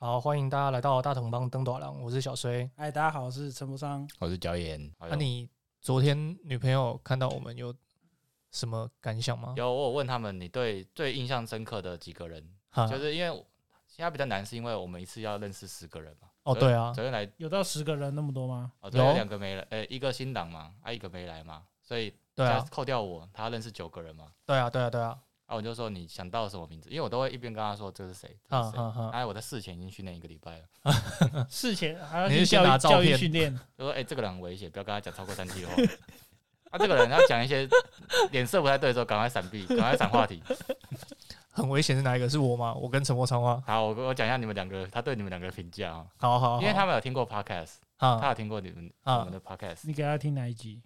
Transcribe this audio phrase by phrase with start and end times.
[0.00, 2.70] 好，欢迎大家来到大同帮登短廊，我是小衰。
[2.76, 4.08] 嗨，大家好，我是陈柏商。
[4.20, 4.88] 我是焦岩。
[5.00, 7.74] 那、你昨天女朋友看到我们有
[8.52, 9.54] 什么感想吗？
[9.56, 13.44] 有我有问他们，你对最印象深刻的几个人，哈就是因为
[13.88, 16.28] 现在比较难，是因为我们一次要认识十个人嘛。
[16.44, 18.70] 哦，对啊，昨天来，有到十个人那么多吗？
[18.78, 24.26] 哦，昨天有两个没来，呃，一个新郎嘛，啊，一个没来嘛，所以对啊加，扣掉我，他认识九个人嘛。
[24.46, 25.18] 对啊，对啊，对啊，
[25.48, 26.90] 啊，我就说你想到什么名字？
[26.90, 28.78] 因为我都会一边跟他说这是谁，这是谁。
[29.12, 35.72] 哎，我在事前已经训练一个礼拜了， 事前还要你是先去教育教育拿照片训练， 就说哎，这个人很危险，不要跟他讲超过三句话。
[36.70, 37.66] 啊，这个人要讲一些
[38.30, 40.42] 脸色不太对的时候，赶快闪避，赶快闪话题。
[41.50, 42.28] 很危险是哪一个？
[42.28, 42.74] 是我吗？
[42.74, 43.62] 我跟陈默昌吗？
[43.66, 50.82] 好，我我讲一下你们两个，他对你们两个的评价啊，好好好，因为他们有听过 podcast，他啊有听过你们啊我们的 podcast，你给他听哪一集？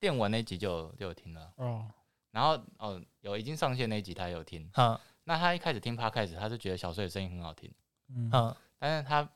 [0.00, 1.86] 电玩那集就有就有听了，哦，
[2.36, 7.72] 然后哦有已经上线那一集他也有听，啊那他一开始听 podcast，他是觉得小碎的声音很好听，
[8.14, 9.26] 嗯，啊，但是他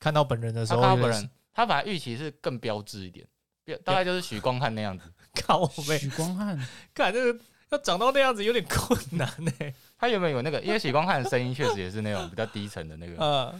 [0.00, 3.28] 看到本人的时他候，他看到本人，他本来预期是更标致一点，
[3.62, 5.12] 标 大概就是许光汉那样子，
[5.44, 6.58] 靠背，许光汉，
[6.94, 9.52] 看这个要长到那样子有点困难呢。
[9.98, 13.54] 他原本有那个，因为许光汉的声音确实也是那种比较低沉的那个， 呃，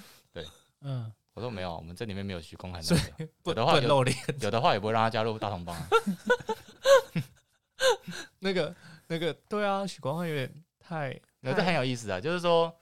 [0.80, 4.16] 嗯，我说没有，我们这里面没有许光汉所个，以不有的话有不能露脸。
[4.40, 5.88] 有的话也不会让他加入大同帮啊，
[8.40, 8.74] 那个
[9.08, 12.74] 那个，对啊，许光汉有点太那这很有意思啊，就是说。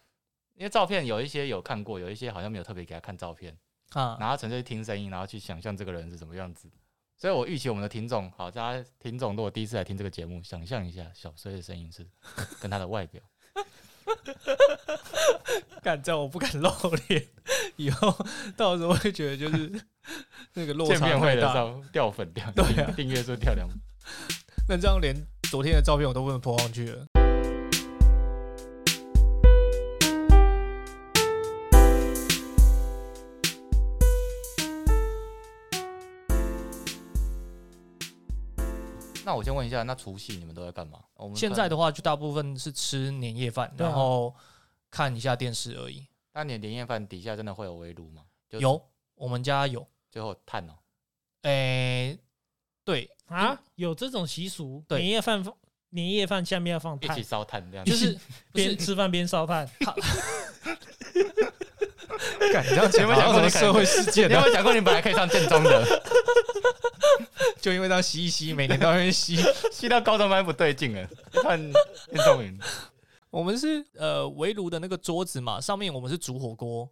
[0.56, 3.56] 因为照片有一些有看过，有一些好像没有特别给他看照片，
[3.94, 6.70] 啊然后纯粹听声音，然后去想象这个人是什么样子。
[7.16, 12.06] 所以我预期我们的听众，好，大家听众如果第一次来听这个节目，想象一下小衰的声音是
[12.60, 13.22] 跟他的外表。
[15.82, 16.70] 敢这样我不敢露
[17.08, 17.26] 脸，
[17.76, 18.14] 以后
[18.54, 19.82] 到时候会觉得就是
[20.52, 21.46] 那个落差见面会太大。
[21.46, 23.66] 的时候掉粉掉，对啊订阅数掉两。
[24.72, 25.12] 那这样连
[25.50, 27.04] 昨天的照片我都不能 po 上去了。
[39.24, 41.00] 那我先问一下，那除夕你们都在干嘛？
[41.16, 44.32] 我们现在的话，就大部分是吃年夜饭，然后
[44.88, 46.06] 看一下电视而已。
[46.32, 48.22] 那你的年夜饭底下真的会有围炉吗？
[48.48, 48.80] 就有，
[49.16, 49.84] 我们家有。
[50.12, 50.74] 最后炭哦，
[51.42, 52.16] 诶、
[52.84, 55.54] 对，啊，有这种习俗，对年夜饭放
[55.90, 57.90] 年夜饭下面要放炭一起，烧炭这样子。
[57.90, 58.18] 就是
[58.52, 59.68] 边吃饭边烧炭，
[62.52, 64.46] 干这样讲，有没有想过你可能好像什么社会事件有没？
[64.46, 66.02] 有想过你本来可以上建中的，
[67.60, 69.36] 就因为这样吸一吸，每年都要去吸。
[69.72, 71.08] 吸到高中班不对劲了，
[71.42, 71.72] 看运
[72.24, 72.58] 动员。
[73.30, 76.88] 我们是呃围炉的那个桌子嘛，上面我们是煮火锅，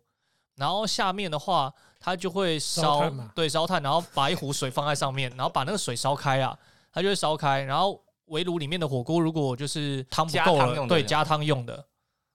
[0.59, 6.59] 然后下面的话它就会烧对烧炭，然后把一壶水放在上面， 然后把那个水烧开啊，
[6.93, 11.87] 它就会烧开，然后围炉里面的火锅如果就是汤不加够了，对加汤用的，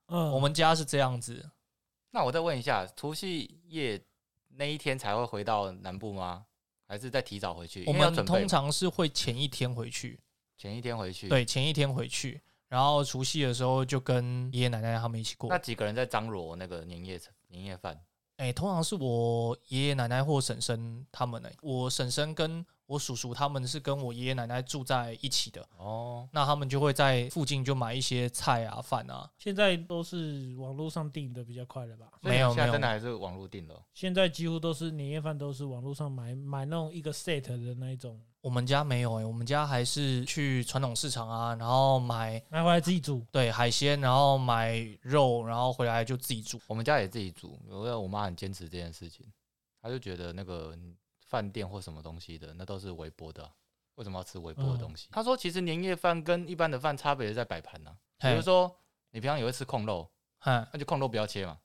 [0.07, 1.49] 嗯，我们家是这样子。
[2.11, 4.01] 那我再问一下，除夕夜
[4.55, 6.45] 那一天才会回到南部吗？
[6.87, 7.83] 还是再提早回去？
[7.87, 10.19] 我们通常是会前一天回去，
[10.57, 15.57] 前一天回去。，对，前一天回去，然后除夕的时候就跟爷爷奶奶他们一起过那。
[15.57, 17.99] 几个人在张罗那个年夜年夜饭？
[18.43, 29.29] 哎、通常是我爷爷奶奶或婶婶他们呢、我婶婶跟我叔叔他们是跟我爷爷奶奶住在一起的，哦，那他们就会在附近就买一些菜啊、饭啊。
[29.37, 32.07] 现在都是网络上订的比较快了吧？
[32.21, 33.81] 没有现在还是网络订的哦。
[33.93, 43.25] 现在几乎都是年夜饭都是网络上买买那种一个 set 的那一种，我们家没有哎、我们家还是去传统市场啊，然后买买回来自己煮。
[43.31, 46.59] 对海鲜，然后买肉，然后回来就自己煮。
[46.67, 49.25] 我们家也自己煮，因为我妈很坚持这件事情，
[49.81, 50.77] 她就觉得那个
[51.25, 53.51] 饭店或什么东西的，那都是微波的啊、
[53.95, 55.07] 为什么要吃微波的东西？
[55.09, 57.95] 她说，其实年夜饭跟一般的饭差别在摆盘呐。
[58.19, 58.77] 比如说，
[59.11, 61.57] 你平常也会吃控肉，嗨那就控肉不要切嘛，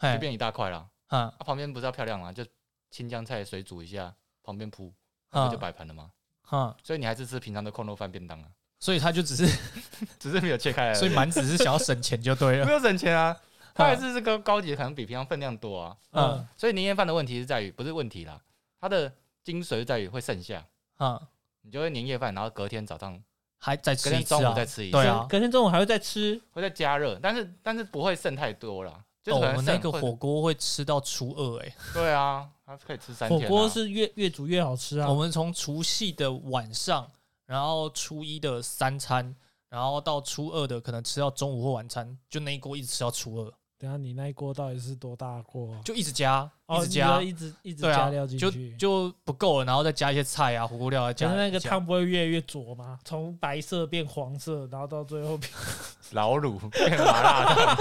[0.00, 0.88] 就变一大块啦。
[1.08, 2.32] 哈啊，旁边不是要漂亮吗？
[2.32, 2.42] 就
[2.90, 4.96] 青江菜水煮一下，旁边铺，啊
[5.30, 6.10] 那不就摆盘了吗？
[6.42, 8.46] 哈，所以你还是吃平常的控肉饭便当啊，
[8.78, 9.46] 所以他就只是，
[10.18, 10.94] 只是没有切开来。
[10.98, 12.66] 所以满只是想要省钱就对了。
[12.66, 13.36] 没有省钱啊，
[13.74, 15.96] 它还是这个高级，可能比平常分量多啊。
[16.10, 16.24] 嗯。
[16.32, 18.40] 嗯，所以年夜饭的问题是在于，不是问题啦，
[18.80, 19.12] 它的
[19.44, 20.64] 精髓在于会剩下，
[20.96, 21.20] 哈，
[21.62, 23.22] 你就会年夜饭，然后隔天早上、
[23.58, 24.54] 还再隔天中午吃一次啊？
[24.54, 25.26] 再吃一次，对啊。
[25.28, 33.48] 隔天中午还会再吃，会再加热，但是但是不会剩太多啦，就哦，我们那个火锅会吃到初二哎、 对啊，它可以吃三火天啊。
[33.48, 35.14] 锅是越越煮越好吃啊我。
[35.14, 37.10] 们从除夕的晚上，
[37.46, 39.34] 然后初一的三餐，
[39.68, 43.52] 然后到初二的可能吃到中午或晚餐，就那一锅一直吃到初二。
[43.80, 45.80] 等下你那一锅到底是多大锅啊？
[45.82, 52.98] 就一直加，一哦，直加一直一直加料进就去，就不够了，然后再加一些菜啊、火锅料啊，加那个汤不会越来越浊吗？
[53.06, 55.50] 从白色变黄色，然后到最后变
[56.12, 57.74] 老卤变麻辣烫，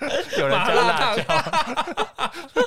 [0.40, 1.22] 有人加辣椒。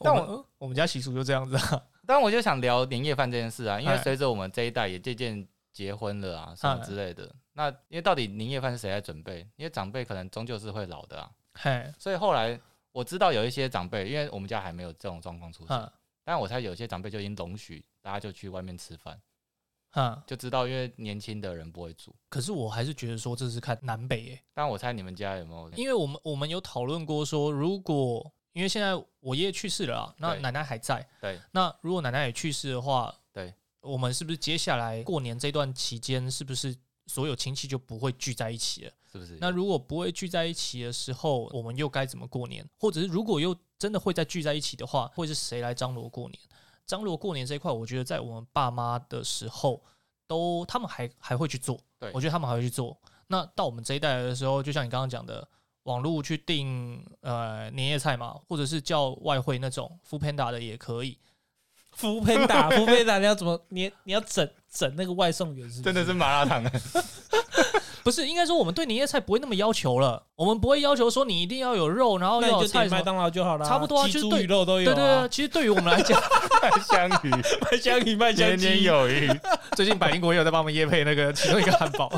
[0.00, 1.80] 但我我们家习俗就这样子啊。
[2.04, 7.32] 但我就想聊年夜饭这件事啊，因为哎随着我们这一代也渐渐结婚了啊，什么之类的。
[7.56, 9.40] 那因为到底年夜饭是谁在准备？
[9.56, 12.60] 因为长辈可能终究是会老的啊，嘿，所以后来
[12.92, 15.90] 我知道有一些长辈，因为我们家还没有这种状况出现，嗯
[16.22, 19.18] 但我猜有些长辈就已经容许大家就去外面吃饭，
[19.92, 22.14] 嗯，就知道因为年轻的人不会煮。
[22.28, 25.70] 可是我还是觉得说这是看南北诶、但我猜你们家有没有？
[25.76, 36.76] 因为我们我们有讨论过说，如果因为现在我爷爷去世了啊，那奶奶还在，对，那如果奶奶也去世的话，对，我们是不是接下来过年这段期间，是不是
[37.06, 38.92] 所有亲戚就不会聚在一起了？
[39.12, 39.38] 是不是？
[39.40, 42.68] 那如果不会聚在一起的时候，我们又该怎么过年？
[42.78, 46.38] 或者是如果又真的会再聚在一起的话，会是谁来张罗过年？
[46.84, 49.82] 张罗过年这一块，我觉得在我们爸妈的时候，
[50.26, 52.96] 都他们还还会去做，对我觉得他们还会去做。
[53.28, 55.48] 那到我们这一代的时候，就像你刚刚讲的，
[55.84, 61.18] 网络去订呃年夜菜嘛，或者是叫外汇那种 f o o Panda 的也可以。
[61.96, 65.82] 福喷打福喷打，你要怎么你你要整整那个外送员是不是？
[65.82, 66.62] 真的是麻辣烫，
[68.04, 76.20] 不是，应该说我们对年夜菜不会那么要求了，我们不会要求说你一定要有肉，然后有菜麦当劳就好了，差不多啊鸡猪就是对鱼肉都有、对对对，啊，其实对于我们来讲，
[76.86, 79.28] 香鱼，麦香鱼麦香年年，有余。
[79.74, 82.10] 最近百灵国也有在帮我们夜配那个其中一个汉堡，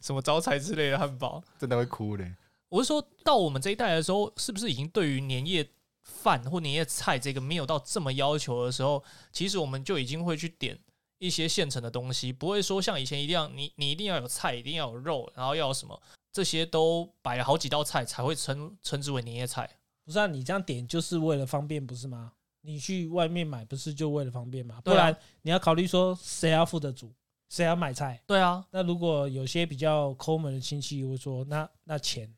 [0.00, 1.42] 什么招财之类的汉堡。
[1.58, 2.24] 真的会哭的。
[2.68, 5.64] 我是说到我们这一代的时候，是不是已经对于年夜
[6.06, 10.78] 饭或年夜菜这个没有到这么要求的时候，其实我们就已经会去点
[11.18, 16.00] 一些现成的东西，不会说像以前一样，你你一定要有菜，一定要有肉，然后要有什么，
[16.32, 19.68] 这些都摆了好几道菜才会称称之为年夜菜。
[20.04, 20.26] 不是啊？
[20.26, 22.32] 你这样点就是为了方便，不是吗？
[22.60, 24.80] 你去外面买不是就为了方便吗？
[24.84, 27.12] 不然你要考虑说谁要负责煮，
[27.48, 28.22] 谁要买菜。
[28.26, 32.32] 对啊，那如果有些比较抠门的亲戚会说，那那钱，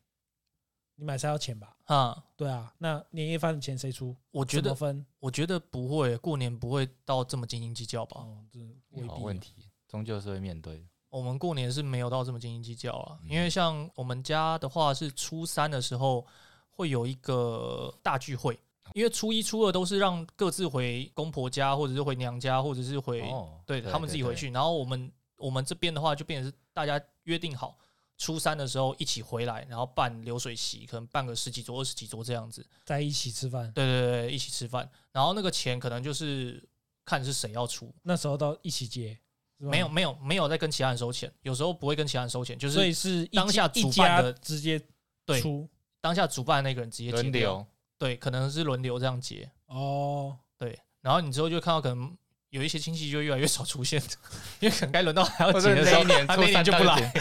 [0.96, 1.74] 你买菜要钱吧？
[1.88, 4.14] 啊、对啊，那年夜饭的钱谁出？
[4.30, 5.04] 我觉得分？
[5.20, 8.20] 我觉得不会，过年不会到这么斤斤计较吧？
[8.20, 9.54] 哦，这未必好问题，
[9.88, 10.84] 终究是会面对的。
[11.08, 16.26] 我们过年是没有到这么斤斤计较啊，嗯因为像我们家的话是初三的时候
[16.68, 18.60] 会有一个大聚会，
[18.92, 24.34] 因为初一、初二都是让各自回公婆家，或者是回娘家，或者是回、哦，对他们自己回。
[24.34, 27.78] 去，然后我们我们这边的话就变成是大家约定好。
[28.18, 32.66] 初三的时候一起回来，然后办流水席，可能办个十几桌、二十几桌这样子。
[32.84, 36.62] 在一起吃饭，对对对，一起吃饭，然后那个钱可能就是
[37.04, 39.16] 看是谁要出，那时候到一起结，
[39.56, 44.82] 没有没有没有在跟其他人收钱，有时候不会跟其他人收钱，就是所以是当下一家主办的直接
[45.24, 45.68] 对出？
[46.00, 47.66] 当下主办的那个人直接结掉，轮流，
[47.98, 52.16] 对，可能是轮流这样结，哦，对，然后你之后就看到可能
[52.58, 54.02] 有一些亲戚就越来越少出现，
[54.60, 57.12] 因为可能该轮到还要结的时候，那年他那初三年就不来，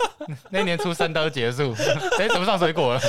[0.50, 1.74] 那一年初三都结束，
[2.18, 3.00] 哎，怎么上水果了？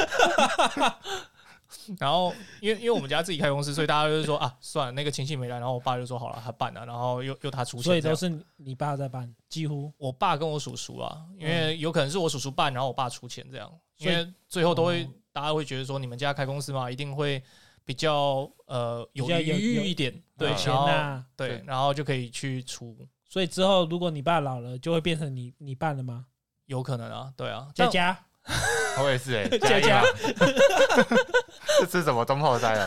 [1.97, 9.91] 然后因为因为我们家自己开公司，所以大家就是说啊，算了，那个亲戚没来，然后我爸就说好了，他办了，然后又又他出现，这样所以都是你你爸在办，几乎？
[9.97, 15.07] 我爸跟我叔叔啊，因为有可能是我叔叔办，然后我爸出钱这样，因为最后都会、哦。
[15.31, 17.41] 大家会觉得说你们家开公司嘛，一定会
[17.89, 21.25] 比较呃有有有余裕一点，对，钱后呐。
[21.35, 21.47] 对。
[21.47, 22.95] 对，然后就可以去出，
[23.27, 26.27] 所以之后如果你爸老了，就会变成你你办了吗？
[26.67, 28.13] 有可能啊，对啊，但佳
[28.45, 30.07] 佳，我也是哎，佳佳加一嘛，
[31.79, 32.85] 这 是什么中后斋啊？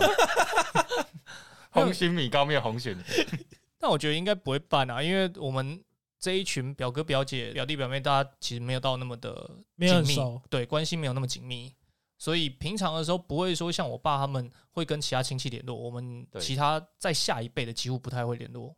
[1.70, 2.96] 红心米糕面红蟳，
[3.80, 5.82] 但我觉得应该不会办啊，因为我们
[6.20, 11.74] 这一群表哥表姐、表弟表妹，大家其实没有到那么的没有很紧密熟，对，关系没有那么紧密，
[12.22, 18.72] 所以平常的时候不会说像我爸他们会跟其他亲戚联络，我们其他在下一辈的几乎不太会联络。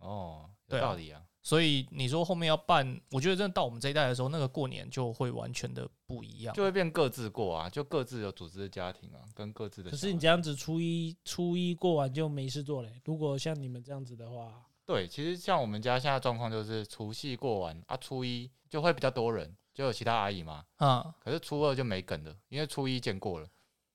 [0.00, 1.22] 哦，有道理啊。
[1.42, 6.54] 所以你说后面要办，我觉得真的到我们这一代的时候，那个过年就会完全的不一样。
[6.54, 9.90] 就会变各自过啊，就各自有组织的家庭啊，跟各自的。
[9.90, 13.00] 可是你这样子初一初一过完就没事做嘞。
[13.06, 20.64] 如果像你们这样子的话，对，其实像我们家现在状况就是除夕过完啊，初一就会比较多人，就有其他阿姨嘛。
[20.76, 23.48] 啊、可是初二就没梗了，因为初一见过了。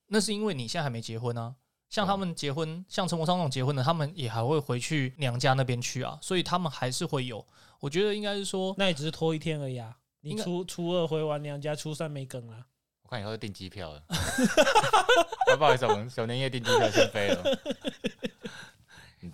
[0.08, 1.56] 那是因为你现在还没结婚啊。
[1.88, 7.46] 像他们结婚，像陈国昌那种结婚的，他们也还会回去娘家那边去啊，所以他们还是会有。
[7.80, 9.96] 我觉得应该是说，那也只是拖一天而已啊。
[10.22, 12.66] 你初初二回完娘家，初三没梗啊。
[13.04, 14.04] 我看以后就订机票了。
[14.10, 17.44] 啊不好意思，我们小年夜订机票先飞了。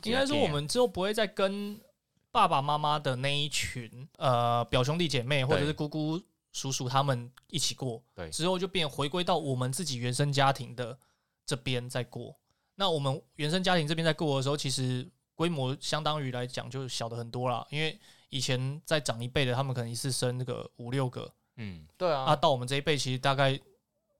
[0.04, 1.80] 应该说我们之后不会再跟
[2.32, 6.22] 爸爸妈妈的那一群呃表兄弟姐妹或者是姑姑
[6.52, 8.30] 叔叔他们一起过，对。
[8.30, 10.98] 之后就变回归到我们自己原生家庭的
[11.46, 12.36] 这边在过。
[12.76, 23.60] 那我们原生家庭这边在过的时候，其实规模相当于来讲就小的很多啦，因为以前在长一辈的，他们可能一次生那个五六个，嗯，对啊，啊，到我们这一辈其实大概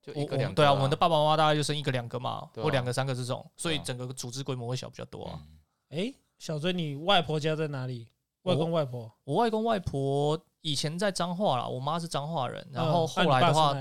[0.02, 2.50] 就一个两对啊，我们的爸爸妈妈大概就生一个两个嘛，啊。
[2.56, 5.40] 或两个三个这种，所以整个组织规模会小比较多啊。
[5.42, 5.58] 嗯。
[5.90, 8.08] 哎，小追，你外婆家在哪里？
[8.44, 13.76] 外公外婆，我外公外婆以前在彰化啦，我妈是彰化人，然后嗯后来的话，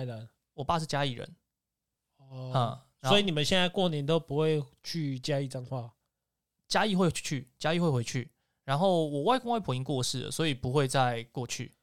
[0.55, 1.37] 我爸是嘉义人，
[2.19, 2.53] 哦，
[3.03, 5.93] 嗯，所以你们现在过年都不会去嘉义彰化？
[6.69, 8.31] 嘉义会去，嘉义会回去。
[8.65, 11.75] 然后我外公外婆已经过世了，所以不会再过去，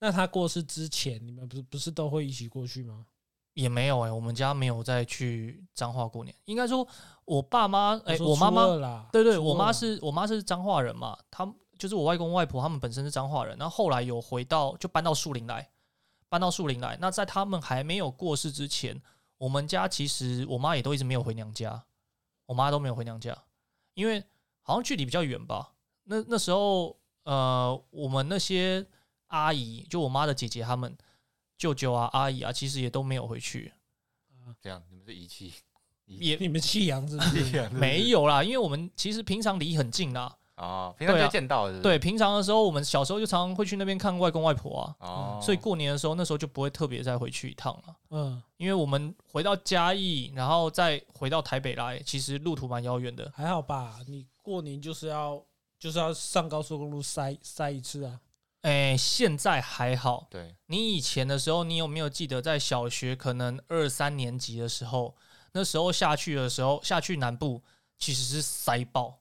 [0.00, 3.06] 那他过世之前，你们不是不是都会一起过去吗？
[3.54, 6.34] 也没有哎、我们家没有再去彰化过年。
[6.46, 6.88] 应该说，
[7.26, 8.64] 我爸妈哎、说我妈妈
[9.12, 15.68] 对对，我妈是我妈是彰化人嘛，他们就是我外公外婆，他们本身是彰化人，然后后来有回到就搬到树林来，
[16.28, 16.96] 搬到树林来。
[17.00, 19.02] 那在他们还没有过世之前，
[19.38, 21.84] 我们家其实我妈也都一直没有回娘家，
[22.46, 23.36] 我妈都没有回娘家，
[23.94, 24.22] 因为
[24.60, 25.72] 好像距离比较远吧。
[26.04, 28.86] 那那时候呃，我们那些
[29.26, 30.96] 阿姨，就我妈的姐姐他们。
[31.58, 33.72] 舅舅啊、阿姨啊，其实也都没有回去，
[34.60, 35.52] 这样你们是遗弃，
[36.06, 37.68] 也你们弃养是不是？
[37.68, 47.96] 没有啦，因为我们其实平常离很近啦，哦，平常就见到对，平常的时候，我们小时候就常常会去那边看外公外婆啊，哦，所以过年的时候，那时候就不会特别再回去一趟了。
[48.10, 53.32] 嗯，因为我们回到嘉义，然后再回到台北来，其实路途蛮遥远的。
[53.34, 53.98] 还好吧。
[54.06, 55.42] 你过年就是要
[55.78, 58.20] 就是要上高速公路塞塞一次啊。
[58.60, 60.28] 哎，现在还好。
[60.30, 65.16] 对，你以前的时候，你有没有记得在小学可能二三年级的时候，
[65.52, 67.60] 那时候下去的时候，下去南部
[67.98, 69.18] 其实是塞爆，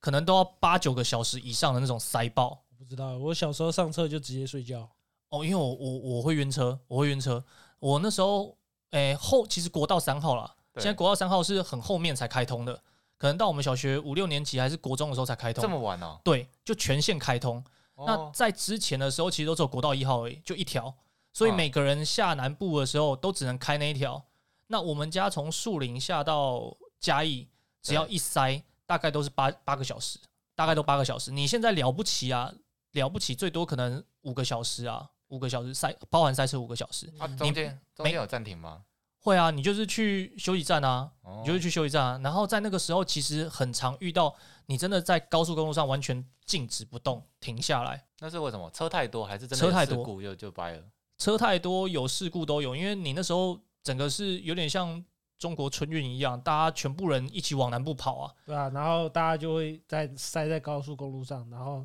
[0.00, 2.64] 可能都要八九个小时以上的那种塞爆。
[2.70, 4.88] 我不知道，我小时候上车就直接睡觉。
[5.28, 7.44] 哦，因为我我我会晕车，我会晕车。
[7.78, 8.56] 我那时候，
[8.90, 12.82] 诶、后其实国道三号啦，现在国道三号是很后面才开通的，
[13.16, 15.62] 可能到我们小学五六年级还是国中的时候才开通。
[15.62, 17.62] 这么晚哦，对，就全线开通。
[17.96, 20.92] 那哦在之前的时候，其实都只有国道一号而已，就一条，
[21.32, 24.24] 所以啊每个人下南部的时候都只能开那一条。
[24.68, 27.46] 那我们家从树林下到嘉义，
[27.82, 30.18] 只要一塞，大概都是八八个小时，
[30.56, 31.30] 大概都八个小时。
[31.30, 32.52] 你现在了不起啊，
[32.90, 37.08] 了不起，最多可能五个小时啊，五个小时赛包含赛车五个小时。
[37.16, 38.82] 啊，中间中间有暂停吗？
[39.20, 42.20] 会啊，你就是去休息站啊，哦你就是去休息站啊。
[42.24, 44.34] 然后在那个时候，其实很常遇到
[44.66, 48.04] 你真的在高速公路上完全静止不动，停下来。
[48.18, 48.68] 那是为什么？
[48.72, 50.82] 车太多还是真的车太多有事故就就掰了？
[51.16, 55.04] 车太多，有事故都有，因为你那时候整个是有点像
[55.40, 58.32] 中国春运一样，大家全部人一起往南部跑啊。
[58.44, 61.84] 对啊，然后大家就会在塞在高速公路上，然后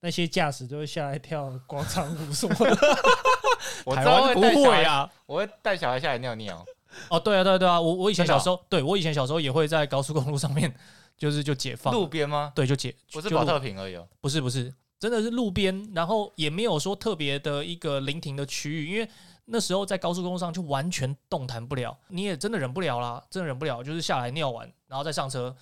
[0.00, 2.76] 那些驾驶就会下来跳广场舞什么的。
[3.84, 5.10] 我台湾不会啊。
[5.26, 6.64] 我会带小孩下来尿尿。
[7.10, 10.72] 哦，对啊，对啊，对啊，我我以前小时候，对我以前小时候也会在高速公路上面，
[11.18, 12.52] 就是就解放，路边吗？
[12.54, 14.06] 对，就解，不是保特瓶而已哦。
[14.20, 19.08] 不是不是，真的是路边，然后也没有说特别的一个临停的区域，因为
[19.44, 25.54] 那时候在高速公路上就完全动弹不了，你也真的忍不了啦，真的忍不了，就是下来尿完，然后再上车，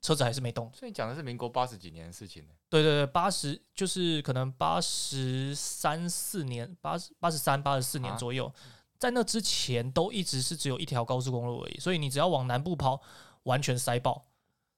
[0.00, 0.70] 车子还是没动。
[0.72, 2.54] 所以你讲的是民国八十几年的事情呢。
[2.68, 8.52] 对对对，八十就是可能八十三四年，八十八十三、八十四年啊左右，
[8.98, 13.00] 在那之前都一直是只有一条高速公路而已，所以你只要往南部跑，
[13.42, 14.26] 完全塞爆。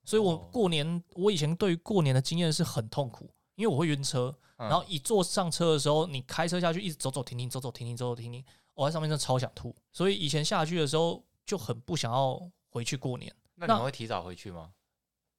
[0.04, 9.74] 所以我哦过年，我以前对于过年的经验是很痛苦，因为我会晕车，嗯然后一坐上车的时候，你开车下去一直走走停停，走走停停，走走停停，我在上面真的超想吐。
[9.92, 13.34] 所以以前下去的时候就很不想要回去过年。
[13.56, 14.70] 那你们会提早回去吗？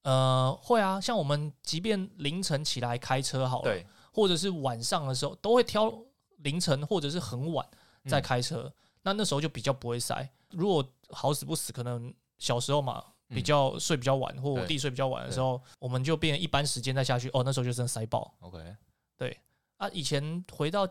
[0.03, 5.93] 呃，会啊，像我们即便凌晨起来开车好了，对，或者是晚上的时候，都会挑
[6.37, 7.65] 凌晨或者是很晚
[8.05, 8.71] 再嗯开车。
[9.01, 10.29] 那那时候就比较不会塞。
[10.51, 17.29] 如果好死不死，可能小时候嘛，比嗯较睡比较晚，或我弟睡比较晚的时候，我们就变一般时间再下去。
[17.33, 18.75] 哦，那时候就真的塞爆 OK，
[19.17, 19.37] 对
[19.77, 19.87] 啊！
[19.89, 20.87] 以前回到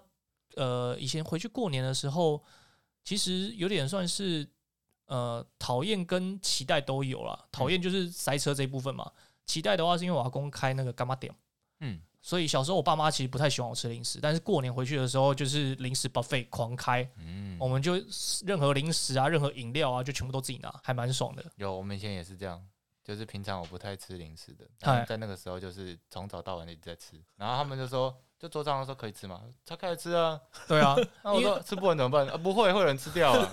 [0.56, 2.42] 呃，以前回去过年的时候，
[3.04, 4.48] 其实有点算是
[5.06, 7.48] 呃讨厌跟期待都有了。
[7.50, 9.12] 讨厌就是塞车这一部分嘛，
[9.44, 11.34] 期待的话是因为我阿公开那个干妈点。
[11.80, 17.94] 嗯，所以小时候我爸妈其实不太喜欢我吃零食，但是过年回去的时候就是零食 buffet 狂开，嗯我，们就
[18.44, 21.42] 任何零食啊、任何饮料啊，就全部都自己拿，还蛮爽的。
[21.56, 22.62] 有，我们以前也是这样，
[23.02, 29.40] 就是平常我不太吃零食的，但在那个时候就是从早到晚一直在吃，然后他们就说，就桌上说可以吃吗？
[29.64, 30.94] 他开始吃啊，对啊，
[31.24, 32.28] 那我说吃不完怎么办？
[32.28, 33.50] 啊，不会，会有人吃掉啊。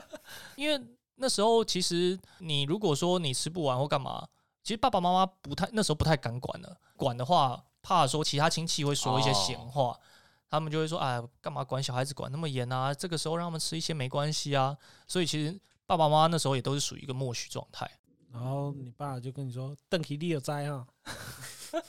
[0.56, 0.82] 因为
[1.16, 4.26] 那时候其实你如果说你吃不完或干嘛，
[4.62, 10.00] 其实爸爸妈妈不太那时候不太敢管了，管的话怕说其他亲戚会说一些闲话，
[10.48, 12.94] 他们就会说：“哎，干嘛管小孩子管那么严啊？
[12.94, 14.74] 这个时候让他们吃一些没关系啊。”
[15.06, 17.86] 所以其实爸爸妈妈那时候也都是属于一个默许状态。
[18.32, 20.86] 然后你爸就跟你说：“邓启利有灾哈。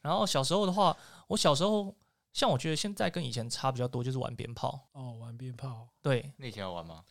[0.00, 0.96] 然后小时候的话，
[1.26, 1.92] 我小时候
[2.32, 7.02] 像我觉得现在跟以前差比较多，就是玩鞭炮。”哦，玩鞭炮对，你以前有玩吗？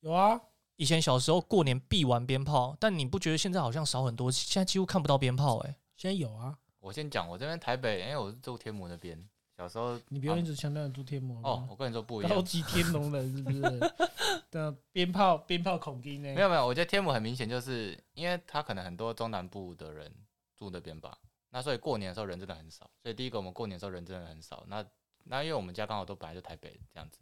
[0.00, 0.40] 有啊，
[0.76, 4.30] 以前小时候过年必玩鞭炮，但你不觉得现在好像少很多？
[4.30, 6.56] 现在几乎看不到鞭炮哎、现在有啊。
[6.80, 13.60] 我先讲，我这边台北，因为我是住天母那边，小时候你不用一直强调你住天母哦，我跟你说不一高样，级天龙人是不是？
[14.50, 16.32] 的鞭炮鞭炮恐惊呢？
[16.34, 20.10] 没有没有，我觉得天母很明显就是因为他可能很多中南部的人
[20.56, 21.18] 住那边吧，
[21.50, 24.84] 那所以过年的时候人真的很少，所以第一个我们过年的时候人真的很少，那
[25.24, 27.20] 那因为我们家刚好都本来就台北这样子，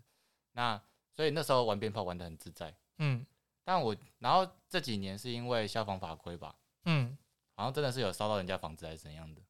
[0.52, 0.80] 那
[1.14, 3.24] 所以那时候玩鞭炮玩的很自在，嗯
[3.64, 7.16] 但我然后这几年是因为消防法规吧，嗯，
[7.56, 9.40] 好像真的是有烧到人家房子还是怎样的，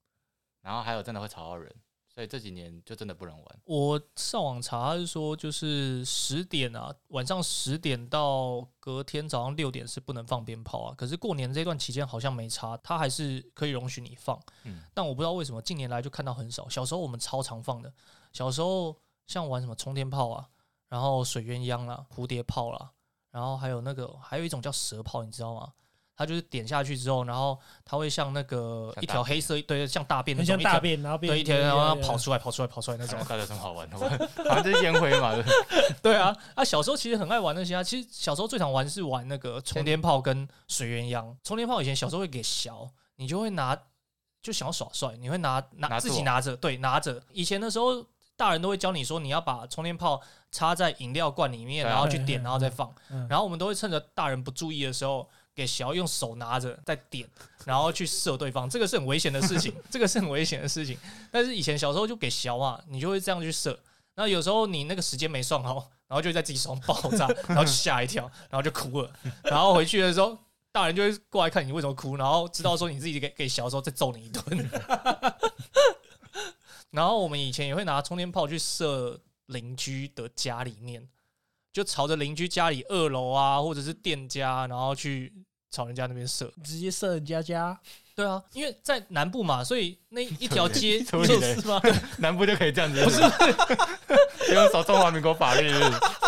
[0.62, 1.74] 然后还有真的会吵到人，
[2.08, 3.60] 所以这几年就真的不能玩。
[3.64, 10.94] 我上网查，他是说就是十点啊，晚上十点到隔天早上六点是不能放鞭炮啊。
[10.96, 14.40] 可是过年这段期间好像没差，他还是可以容许你放。
[14.62, 16.68] 嗯但我不知道为什么近年来就看到很少。
[16.68, 17.92] 小时候我们超常放的，
[18.32, 18.96] 小时候
[19.26, 20.48] 像玩什么冲天炮啊，
[20.88, 22.92] 然后水鸳鸯啦、蝴蝶炮啦，
[23.32, 25.72] 然后还有那个还有一种叫蛇炮，你知道吗？
[26.16, 32.30] 它就是点下去之后，然后它会像那个一条黑色，对，像大便那很种，像大便，然后变对，一条然后跑出。
[32.30, 33.18] 来、跑出来、跑出来那种。
[33.20, 33.98] 到底有什么好玩的？
[33.98, 35.34] 好像就是烟灰嘛。
[35.34, 37.82] 对不对 对啊，啊，小时候其实很爱玩那些啊。
[37.82, 41.34] 其实小时候最常玩是玩那个冲天炮跟水鸳鸯。
[41.44, 43.76] 冲天炮以前小时候会给小，你就会拿，
[44.42, 47.22] 就想要耍帅，你会拿拿拿自己拿着，对，拿着。
[47.32, 48.04] 以前的时候，
[48.36, 50.20] 大人都会教你说，你要把冲天炮
[50.50, 52.92] 插在饮料罐里面，然后去点， 然后再放。
[53.10, 57.26] 嗯然后我们都会趁着大人不注意的时候，给小用手拿着再点，
[57.64, 58.68] 然后去射对方。
[58.68, 60.98] 这个是很危险的事情， 这个是很危险的事情。
[61.32, 63.76] 但是以前小时候就给小嘛，你就会这样去射。
[64.14, 69.10] 那有时候你那个时间没算好，然后就会在自己手上爆炸，然后就吓一跳，然后就哭了。
[69.44, 70.38] 然后回去的时候，
[70.70, 74.70] 大人就会过来看你为什么哭，然后知道说你自己给给小的时候再揍你一顿。
[76.92, 81.08] 然后我们以前也会拿充电炮去射邻居的家里面，
[81.76, 85.30] 就朝着邻居家里二楼啊，或者是店家，然后去
[85.70, 86.50] 朝人家那边射。
[86.64, 87.78] 直接射人家家，
[88.14, 91.78] 对啊，因为在南部嘛，所以那一条街 就是吗？
[92.16, 93.20] 南部就可以这样子，不是？
[94.48, 95.70] 不 用守中华民国法律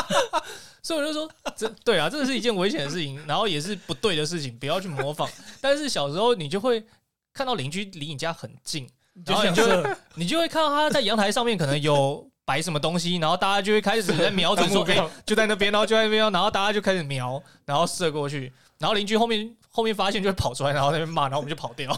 [0.84, 5.26] 所以我就说，这对啊，这是一件危险的事情，然后也是不对的事情，不要去模仿。
[5.62, 6.84] 但是小时候你就会
[7.32, 8.87] 看到邻居离你家很近，
[9.24, 21.94] 就然后你就你就会看到他在阳台上面可能有摆什么东西，然后大家就会开始在瞄准 说，哎、当目标就在那边，然后就在那边，然后大家就开始瞄，然后射过去，然后邻居后面后面发现就会跑出来，然后在那边骂，然后我们就跑掉。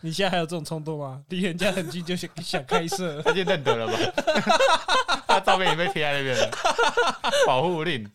[0.00, 1.22] 你现在还有这种冲动吗？
[1.28, 3.98] 离人家很近就想想开射，他已经认得了吧？
[5.28, 6.50] 他照片已经被贴在那边了，
[7.46, 8.10] 保护令。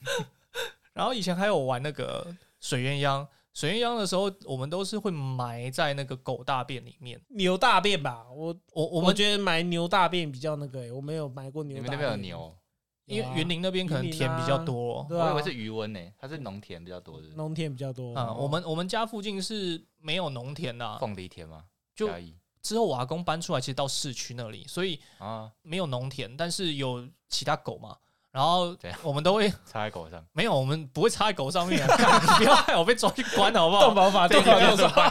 [0.94, 2.26] 然后以前还有玩那个
[2.60, 3.26] 水鸳鸯，
[3.60, 7.22] 水鸳鸯的时候，我们都是会埋在那个狗大便里面。
[7.28, 8.26] 牛大便吧？
[8.32, 11.84] 我我我们我觉得埋牛大便比较那个、欸，我没有埋过牛大便。
[11.84, 12.56] 你们那边有牛？
[13.04, 21.66] 因为云林那边可能田比较啊多，我以为是余温呢，它是农田比较多的，农田比较多啊、我们我们家附近是没有农田的、凤梨田吗？
[21.94, 27.98] 就嘉义之后我阿公搬出来，其实到市区那里，所以啊，没有农田，但是有其他狗嘛。
[28.32, 30.24] 然后我们都会插在狗上。
[30.34, 31.86] 没有，我们不会插在狗上面、
[32.38, 33.86] 不要害我被抓去关好不好？
[33.86, 35.08] 动保法，动保就是法，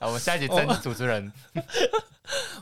[0.00, 1.32] 啊，我们下一集真主持人，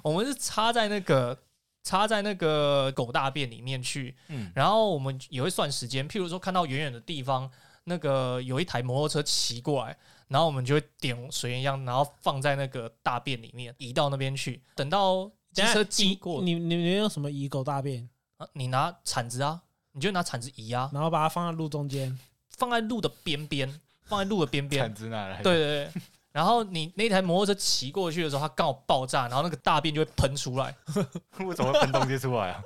[0.02, 1.37] 我们是插在那个
[1.83, 7.50] 插在那个狗大便里面去，嗯，然后我们也会算时间，譬如说看到远远的地方，
[7.85, 9.96] 那个有一台摩托车骑过来，
[10.28, 14.62] 然后我们就会点水鸳鸯，然后放在那个大便里面，移到那边去。
[14.76, 18.09] 等到机车经过，你你你有什么移狗大便？
[18.42, 19.61] 啊你拿铲子啊，
[19.92, 22.18] 你就拿铲子移啊，然后把它放在路中间，
[22.50, 24.94] 放在路的边边，放在路的边边铲。
[24.94, 25.42] 子哪来？
[25.42, 26.02] 对对对。
[26.33, 30.74] 然后你那台摩托车骑过去的时候，它刚好爆炸，然后那个大便就会喷出来。
[31.40, 32.62] 为什么会喷东西出来啊？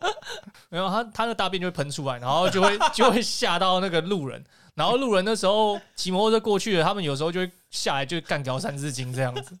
[0.70, 4.42] 没有，它它的大便就会喷出来，然后就会就会吓到那个路人。
[4.74, 9.58] 然后路人那时候骑摩托车过去了，他们有时候就会下来就干掉三字经这样子。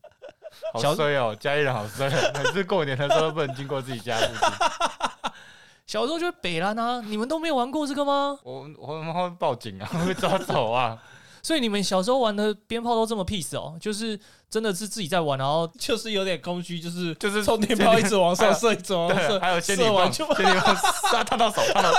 [0.72, 5.32] 好衰哦，嘉义人好衰哦，每次过年的时候都不能经过自己家附近。
[5.86, 8.38] 小时候就是北兰啊，你们都没有玩过这个吗？
[8.42, 10.98] 我我们会报警啊，会被抓走啊。
[11.42, 14.18] 所以你们小时候玩的鞭炮都这么 peace 哦，就是
[14.50, 20.76] 真的是自己在玩，然后 就是有点空虚，就是就是充电炮一直往上射，一直往上对，射，还有仙女棒，射完就仙女棒
[21.10, 21.90] 杀烫到手，烫到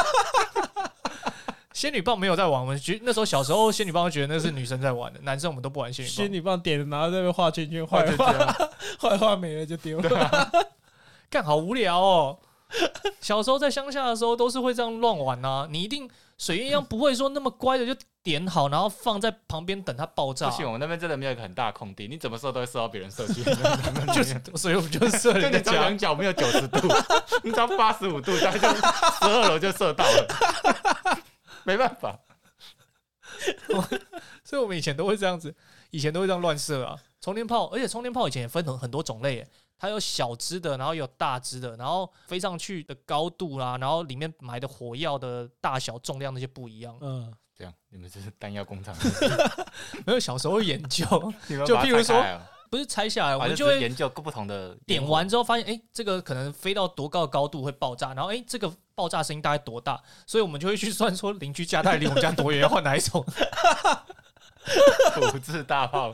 [1.73, 2.61] 仙女棒没有在玩。
[2.61, 6.15] 我们觉那时候小时候仙女棒就觉得那是女生在玩的， 男生我们都不玩仙女棒。
[6.15, 8.69] 仙女棒点了，然后在那边画圈圈，画画圈 画圈。
[8.99, 10.51] 画画没了就丢了。
[11.29, 12.39] 干好无聊哦。
[13.19, 20.55] 小时候在乡下的时候都是会这样乱玩啊，你一定水鸳鸯不会说那么乖的就点好，然后放在旁边等它爆炸不。
[20.55, 23.43] 行，我们那边真的没有一个很大空地，你怎么射都会射到别人射去，
[24.13, 26.87] 就是，所以我们就射人家家仰角没有九十度，
[27.43, 30.27] 你只要八十五度，大概就十二楼就射到了，
[31.69, 32.19] 没办法。
[34.43, 35.55] 所以我们以前都会这样子，
[35.91, 36.97] 以前都会这样乱射啊。
[37.21, 46.97] 充电炮，而且充电炮以前也分很很多种类耶，它有小支的，然后有大支的，然后飞上去的高度啦，然后里面埋的火药的大小、重量那些不一样。
[47.01, 48.95] 嗯，这样，你们这是弹药工厂，
[50.07, 51.05] 没有小时候研究，
[51.67, 52.15] 就譬如说
[52.69, 63.25] 不是拆下来，我还们就会研究不同的点完之后发现，哎、这个可能飞到多高的高度会爆炸，然后哎、诶这个爆炸声音大概多大，所以我们就会去算说邻居家大概离我们家多远，要换哪一种。
[65.15, 66.13] 土制大炮，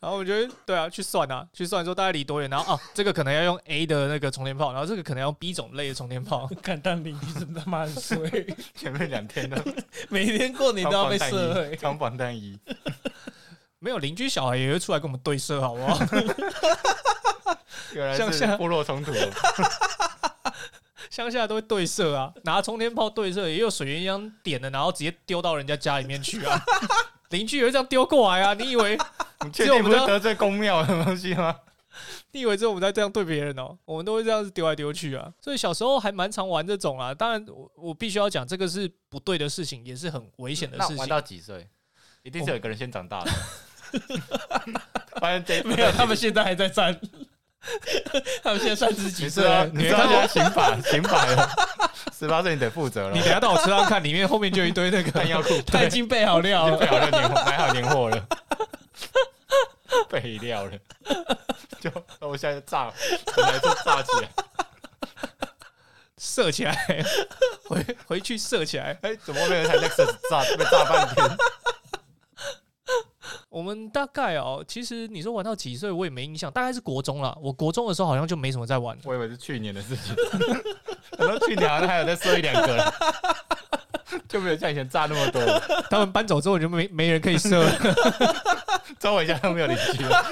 [0.00, 6.48] 然后我觉得对啊，去算啊，去算说大概离多远，然后啊，这个可能要用 A 的那个充电炮，然后这个可能要用 B 种类的充电炮。
[6.62, 8.18] 看当邻居真他妈很衰，
[8.74, 9.56] 前面两天都
[10.08, 12.76] 每天过年都要被穿射防弹衣欸。
[13.84, 15.98] 没有邻居小孩也会出来跟我们对射，好不好？
[17.92, 19.30] 原来是部落冲突哦。
[21.10, 26.58] 乡下都会对射啊，拿冲天炮对射，也有水鸳鸯点的，然后直接丢到人家家里面去啊。
[27.28, 28.98] 邻居也会这样丢过来啊，你以为
[29.44, 31.54] 你确定不是得罪公庙的东西吗？
[32.32, 33.76] 你以为只有我们在这样对别人哦？
[33.84, 35.30] 我们都会这样子丢来丢去啊。
[35.42, 37.12] 所以小时候还蛮常玩这种啊。
[37.12, 40.96] 当然我，我必须要讲，这个是不对的事情，也是很危险的事情。
[40.96, 41.68] 那玩到几岁？
[42.24, 43.30] 一定是有一个人先长大的。
[45.20, 46.98] 发现这没有，他们现在还在站，
[48.42, 51.50] 他们现在三十几岁啊，你知道现在刑法刑法了，
[52.18, 53.20] 十八岁你得负责了你。
[53.20, 56.76] 等下到我车上看，里面后面就一堆那个弹药库他已经备好料了。
[56.76, 58.26] 备好了年货，买好年货了，
[60.10, 60.72] 备料了，
[61.80, 62.92] 就那我现在炸，
[63.36, 64.28] 本来就炸起来，
[66.18, 67.04] 射起来，
[67.68, 68.98] 回回去射起来。
[69.02, 71.36] 哎，怎么没有台 Lexus 炸被炸半天？
[73.54, 77.38] 我们大概哦，其实你说玩到几岁，我也没印象，大概是国中了。
[77.40, 78.98] 我国中的时候好像就没什么在玩。
[79.04, 80.12] 我以为是去年的事情，
[81.16, 82.94] 可能去年好像还有再射一两个了，
[84.26, 85.60] 就没有像以前炸那么多了。
[85.88, 87.72] 他们搬走之后就没没人可以射了。
[88.98, 90.24] 周围家都没有邻居了。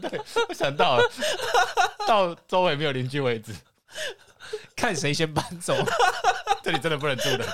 [0.00, 1.04] 对，我想到了，
[2.06, 3.52] 到周围没有邻居为止，
[4.74, 5.76] 看谁先搬走。
[6.62, 7.44] 这里真的不能住的。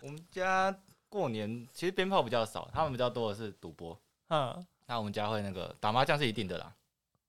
[0.00, 0.74] 我们家
[1.10, 4.00] 过年其实鞭炮比较少，他们比较多的是赌博。
[4.28, 6.72] 嗯，那我们家会那个打麻将是一定的啦。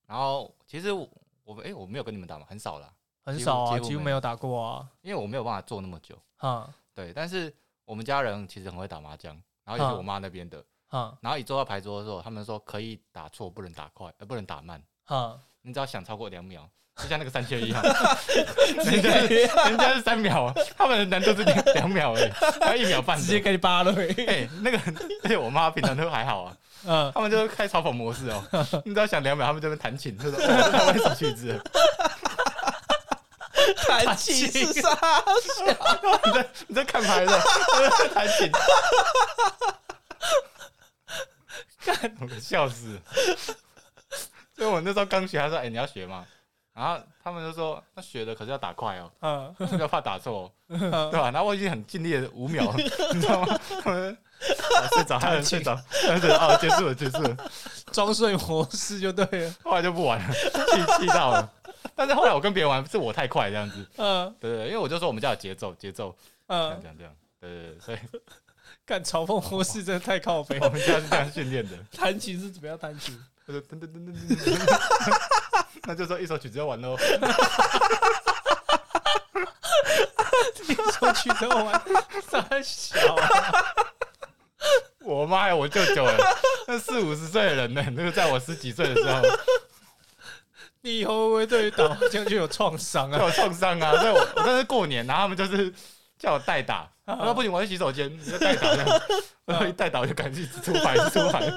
[0.06, 1.08] 然后其实我
[1.44, 2.92] 我们哎、我没有跟你们打嘛，很少啦，
[3.24, 4.90] 很少啊，几乎没有打过啊。
[5.02, 6.18] 因为我没有办法做那么久。
[6.38, 7.54] 哈对，但是
[7.86, 9.34] 我们家人其实很会打麻将，
[9.64, 10.64] 然后也是我妈那边的。
[10.90, 14.82] 嗯然后一坐到牌桌的时候，他们说可以打错，不能打快，呃，不能打慢。
[15.10, 17.82] 嗯，你只要想超过两秒，就像那个三缺一样，
[18.86, 23.18] 人家是人家是三秒，他们的难度是两两秒而已，还一秒半。
[23.18, 23.94] 直接给你扒了。
[24.28, 24.80] 哎、那个，
[25.24, 26.58] 而且我妈平常都还好啊，
[26.88, 28.44] 嗯，他们就是开嘲讽模式哦。
[28.84, 31.62] 你只要想两秒，他们这边弹琴，就说哦 他们手曲子，
[33.88, 34.98] 弹琴是啥？
[36.26, 37.40] 你在你在看牌的，
[38.14, 38.52] 弹琴，
[42.20, 43.02] 我笑死了。
[44.56, 46.26] 所以我那时候刚学，他说：“哎、你要学吗？”
[46.78, 51.32] 然后他们就说：“那学的可是要打快哦，嗯，不要怕打错、哦。”嗯对吧？
[51.32, 52.72] 然后我已经很尽力了五秒，
[53.14, 53.60] 你知道吗？
[53.82, 54.16] 他们
[54.76, 57.36] 啊睡着， 他们睡着，哦，结束了，结束了。
[57.92, 59.56] 装睡模式就对了。
[59.64, 61.52] 后来就不玩了， 气气到了。
[61.96, 67.98] 但是后来我跟别人玩，是我太快这样子，嗯对对对，因为我就说我们家有节奏，节奏嗯这，样这样，对对对，所以
[68.86, 70.70] 干嘲讽模式真的太靠北我。
[70.70, 71.76] 们家是这样训练的。
[71.92, 73.18] 弹琴是怎么样弹琴？
[73.48, 74.36] 他说噔噔噔噔噔。
[74.36, 75.16] 噔，
[75.88, 76.98] 那就说一首曲子要完喽。
[80.68, 81.82] 一首曲子要完。
[82.30, 83.64] 傻小啊，
[85.00, 86.18] 我妈呀，我舅舅哎，
[86.68, 89.22] 那四五十岁的人呢，那个在我十几岁的时候。
[90.82, 93.18] 你以后会不会对于打麻将就有创伤啊？
[93.18, 95.74] 有创伤啊，所以我我那是过年，然后他们就是
[96.20, 99.02] 叫我代打，我说不行，我去洗手间，你就代打这样，
[99.46, 101.50] 然后一代打我就赶紧出牌出牌。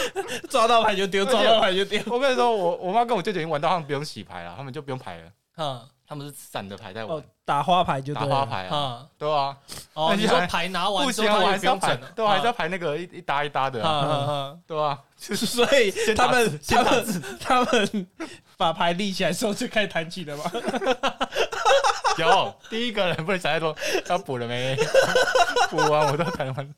[0.50, 2.00] 抓到牌就丢，抓到牌就丢。
[2.06, 7.18] 我跟你说，我我妈跟我舅舅已经玩到他们不用洗牌了，他们就不用牌了，嗯他们是散的牌在玩。
[7.18, 8.14] 哦，，打花牌就。
[8.14, 9.56] 打花牌啊，嗯，对啊，
[9.92, 13.80] 哦，那你说牌拿完不行啊，之后我还是要排对，我还是要排那个一一搭一搭的
[14.68, 18.06] 对啊， 所以他们他们 他们
[18.56, 20.44] 把牌立起来之后就开始弹起了嘛？
[22.18, 24.76] 有第一个人不能想太多，要补了没？
[25.70, 26.74] 补完我都弹完，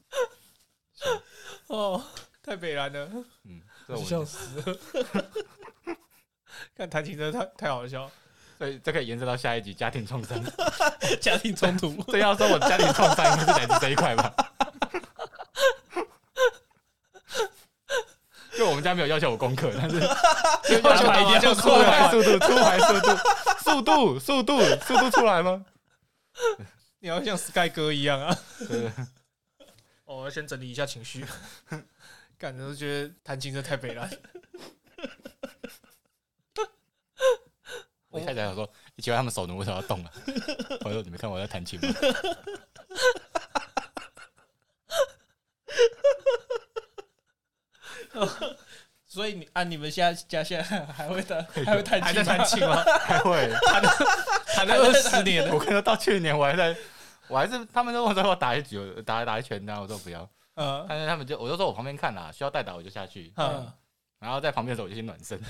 [1.69, 2.03] 哦，
[2.49, 3.07] 太北蓝了。
[3.45, 4.79] 嗯，这我笑死了。
[6.75, 8.11] 看弹琴真的太太好笑了。
[8.57, 10.43] 所以这可以延伸到下一集家庭创伤。
[11.21, 12.03] 家庭冲突。
[12.11, 14.35] 这要说我家庭创伤应该是来自这一块吧？
[18.57, 23.17] 就我们家没有要求我功课，但是就要求打麻将出牌速度、出牌速度、
[23.63, 25.65] 速度、速度、速度出来吗？
[26.99, 28.37] 你要像 Sky 哥一样啊！
[28.69, 28.91] 对，
[30.07, 31.25] 哦，我要先整理一下情绪。
[32.39, 34.09] 感觉都觉得弹琴真的太悲了。
[38.11, 38.65] 我一开始想说，
[38.99, 40.11] 奇怪他们手奴为什么要动啊？
[40.85, 41.93] 我说你没看我在弹琴吗？
[49.07, 52.37] 所以你啊，你们现在家现在还会弹还会弹还在琴吗？
[52.37, 52.85] 弹琴吗？
[53.01, 53.51] 还会，
[54.55, 55.55] 弹了二十年了。
[55.55, 56.77] 我看到到去年我还在，
[57.29, 60.29] 我还是他们都问我说我打一局，我打打一拳，然后我说不要，
[60.61, 63.73] 嗯但是他们就我就说我旁边看啦，需要代打我就下去，嗯，
[64.19, 65.41] 然后在旁边的时候我就先暖身，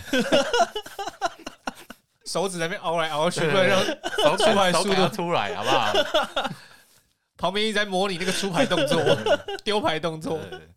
[2.26, 6.50] 手指在那边凹来凹去，对不然让手出牌手速度感要出来好不好？
[7.38, 9.00] 旁边一直在模拟那个出牌动作、
[9.64, 10.36] 丢牌动作。
[10.38, 10.68] 对对对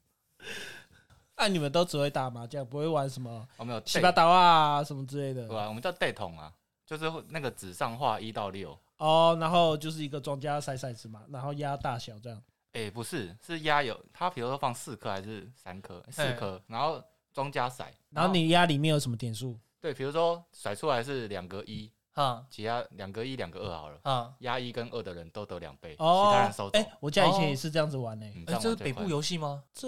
[1.36, 5.67] 那你们都只会打麻将，不会玩什么我们有七八刀啊什么之类的对吧？
[5.67, 6.54] 我们叫 date 筒啊，
[6.86, 9.36] 就是会那个纸上画一到六，哦。
[9.41, 12.39] 然后就是一个庄家筛骰子嘛，然后压大小这样。
[12.74, 17.04] 哎，不是，是压有，它比如说放四颗还是三颗，四颗，然后
[17.34, 19.60] 庄家骰，然后你压里面有什么点数？
[19.80, 28.26] 对，比如说甩出来是两个一，哈其他两个一两个二好了，啊，压一跟二的人都得两倍，哦，其他人收走哎。，我家以前哦也是这样子玩呢。
[28.36, 29.64] 嗯这是北部游戏吗？
[29.74, 29.88] 这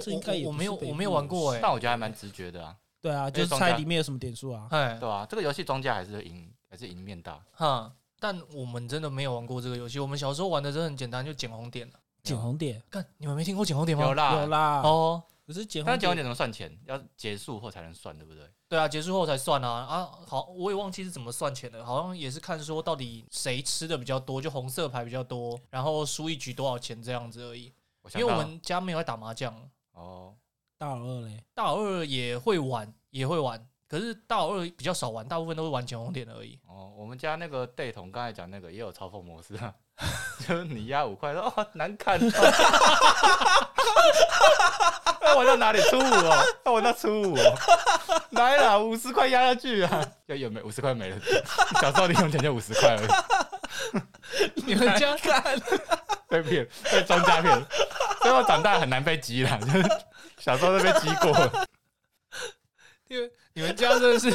[0.00, 1.58] 这应该也我我没有我没有玩过哎。
[1.60, 4.68] 但我觉得还蛮直觉的啊，对啊，就是猜里面有什么点数啊。
[4.70, 5.26] 哎对啊？
[5.28, 7.42] 这个游戏庄家还是赢，还是赢面大。
[7.52, 9.98] 哈，但我们真的没有玩过这个游戏。
[9.98, 11.94] 我们小时候玩的真的很简单，就捡红点了。
[12.24, 14.04] 捡红点看，你们没听过捡红点吗？
[14.04, 14.46] 有啦，有。
[14.48, 16.76] 啦，哦，可是捡红点但捡红点怎么算钱？
[16.86, 18.50] 要结束后才能算，对不对？
[18.66, 20.10] 对啊，结束后才算啊啊！
[20.26, 27.72] 好，我也忘记是怎么算钱的，好像也是看说到底谁吃的比较多，就红色牌比较多，然后输一局多少钱这样子而已。
[28.14, 29.54] 因为我们家没有在打麻将，
[29.92, 30.34] 哦，
[30.76, 36.58] 大老二嘞，大老二也会玩，也会玩，可是大老二比较少玩，大部分都是玩捡红点而已。
[36.66, 39.74] 哦，我们家那个 d a 筒刚才讲那个也有嘲讽模式啊，
[40.46, 42.30] 就是你压五块说哦难看哦，
[45.22, 46.44] 要玩到哪里出五哦？
[46.64, 47.58] 那我到出五哦？
[48.30, 50.04] 来啦，五十块压下去啊！
[50.26, 51.16] 要有没五十块没了？
[51.80, 53.02] 小时候零用钱就五十块而
[54.54, 55.16] 已，你们家
[56.28, 57.54] 被骗，被庄家骗，
[58.20, 59.88] 所以我长大很难被激了，就是
[60.38, 61.66] 小时候都被激过了。
[63.06, 64.30] 因为你们家真的是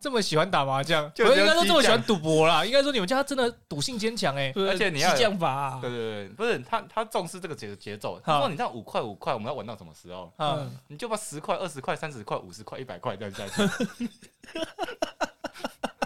[0.00, 2.64] 这么喜欢打麻将，就应该说这么喜欢赌博啦。
[2.64, 4.50] 应该说你们家真的赌性坚强哎。
[4.56, 8.18] 而且你要激将法啊对，对对，不是他他重视这个节节奏。
[8.24, 10.32] 他说你这样五块五块，我们要玩到什么时候？
[10.36, 14.08] 啊，嗯，你就把十块、二十块、三十块、五十块、一百块这样下去。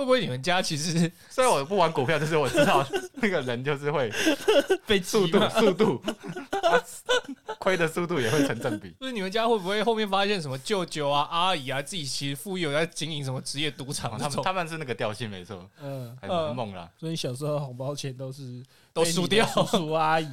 [0.00, 2.86] 会不会你们家其实虽然我不玩股票，但是我知道
[3.16, 4.10] 那个人就是会
[4.86, 6.02] 被速度速度，
[6.50, 6.82] 他
[7.60, 8.90] 亏的速度也会成正比。
[8.98, 16.90] 就是你们家会不会后面发现什么舅舅啊、阿姨啊，自己其实富裕有在经营什么职业赌场哦他们，他们是那个调性没错，嗯，还蛮猛啦。
[16.98, 19.46] 所以小时候红包钱都是都输掉。
[19.46, 20.26] 叔叔阿姨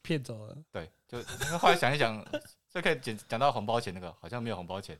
[0.00, 1.18] 骗走了，对，就
[1.58, 2.24] 后来想一想，
[2.72, 4.98] 就可以讲讲到红包钱那个，好像没有红包钱，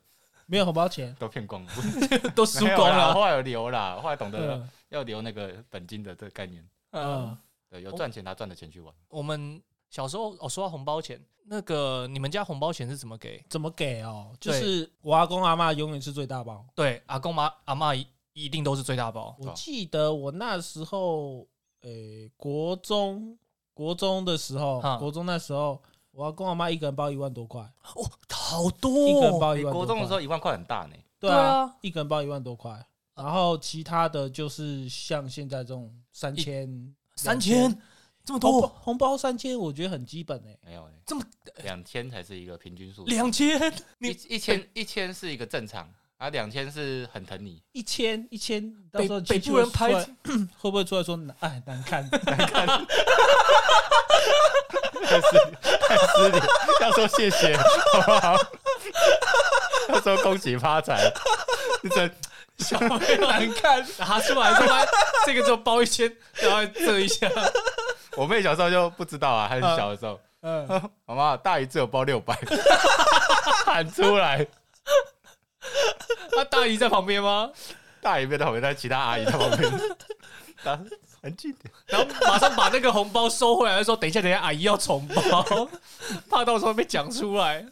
[0.51, 1.73] 没有红包钱，都骗光了，
[2.35, 3.15] 都输光了。
[3.15, 6.61] 后来有留啦，后来懂得嗯要留那个本金的这个概念。
[6.91, 7.39] 嗯嗯，，
[7.71, 8.93] 对，有赚钱拿赚的钱去玩。
[9.09, 13.41] 我们小时候哦，说到红包钱，那个你们家红包钱是怎么给？
[13.49, 14.35] 怎么给哦？
[14.41, 16.67] 就是我阿公阿妈永远是最大包。
[16.75, 19.37] 对，阿公妈阿妈一一定都是最大包。
[19.39, 21.47] 我记得我那时候，
[21.83, 23.39] 诶、国中
[23.73, 25.81] 国中的时候哈，国中那时候，
[26.13, 27.61] 我要跟我妈一个人包一万多块，
[27.95, 29.07] 哦，好一个多哦。
[29.07, 29.73] 你人包一万多块。
[29.73, 30.95] 国中的时候一万块很大呢。
[31.19, 31.63] 对对啊。
[31.63, 37.81] 啊，一个人包一万多块，然后其他的就是像现在这种三千、三千？
[38.23, 41.25] 这么红包多，红包三千，我觉得很基本诶、没有呢，这么
[41.65, 43.05] 两千才是一个平均数。
[43.07, 45.89] 两千，一你一千一千是一个正常，
[46.21, 47.63] 啊，两千是很疼你。
[47.73, 50.05] 一千一千，到北时候北部人拍出来
[50.61, 52.07] 会不会出来说哎 难看？
[52.11, 52.47] 太
[55.19, 55.39] 失礼，
[55.81, 56.39] 太失礼，
[56.83, 58.37] 要说谢谢，好不好？
[59.89, 61.11] 要说恭喜发财，
[61.83, 62.07] 你这
[62.59, 64.85] 小妹难看，拿出来说妈
[65.25, 67.31] 这个就包一千，然后这一下，
[68.15, 70.69] 我妹小时候就不知道啊，还是小的时候，嗯，
[71.07, 71.35] 好吗？
[71.39, 72.39] 大姨只有包六百，
[73.65, 74.47] 喊出来，
[76.37, 77.51] 那大姨在旁边吗？
[78.01, 79.71] 大姨没在旁边，但其他阿姨在旁边。
[80.65, 80.77] 打
[81.23, 81.71] 很近点。
[81.87, 85.69] 然后马上把那个红包收回来，说等一下，等一下，阿姨要重包，
[86.31, 87.67] 怕到时候被讲出来。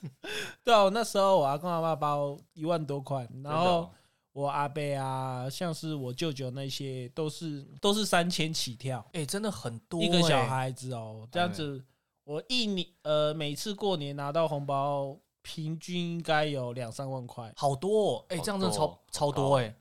[0.63, 3.91] 对啊，我那时候我阿公阿妈包一万多块，然后哦
[4.33, 11.83] 我阿伯啊，像是我舅舅那些都是都是三千起跳，哎、真的很多、一个小欸，孩子哦，这样子
[12.25, 15.17] 我一年呃每次过年拿到红包，
[15.51, 19.75] 平均应该有两三万块，好多、哦，哎、好这样真的超超多哎、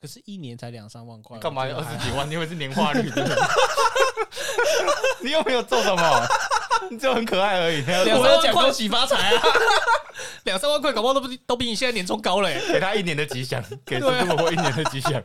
[0.00, 2.30] 可是一年才两三万块，你干嘛要我觉得还二十几万？
[2.30, 3.10] 你以为是年化率？
[5.20, 6.26] 你又没有做什么，
[6.92, 7.82] 你只有很可爱而已。
[7.82, 9.42] 我两三万块有讲恭喜发财啊！
[10.44, 15.20] 两三万块，搞不好都比都比你现在年终高嘞、给他一年的吉祥，给对啊朱伯伯一年的吉祥。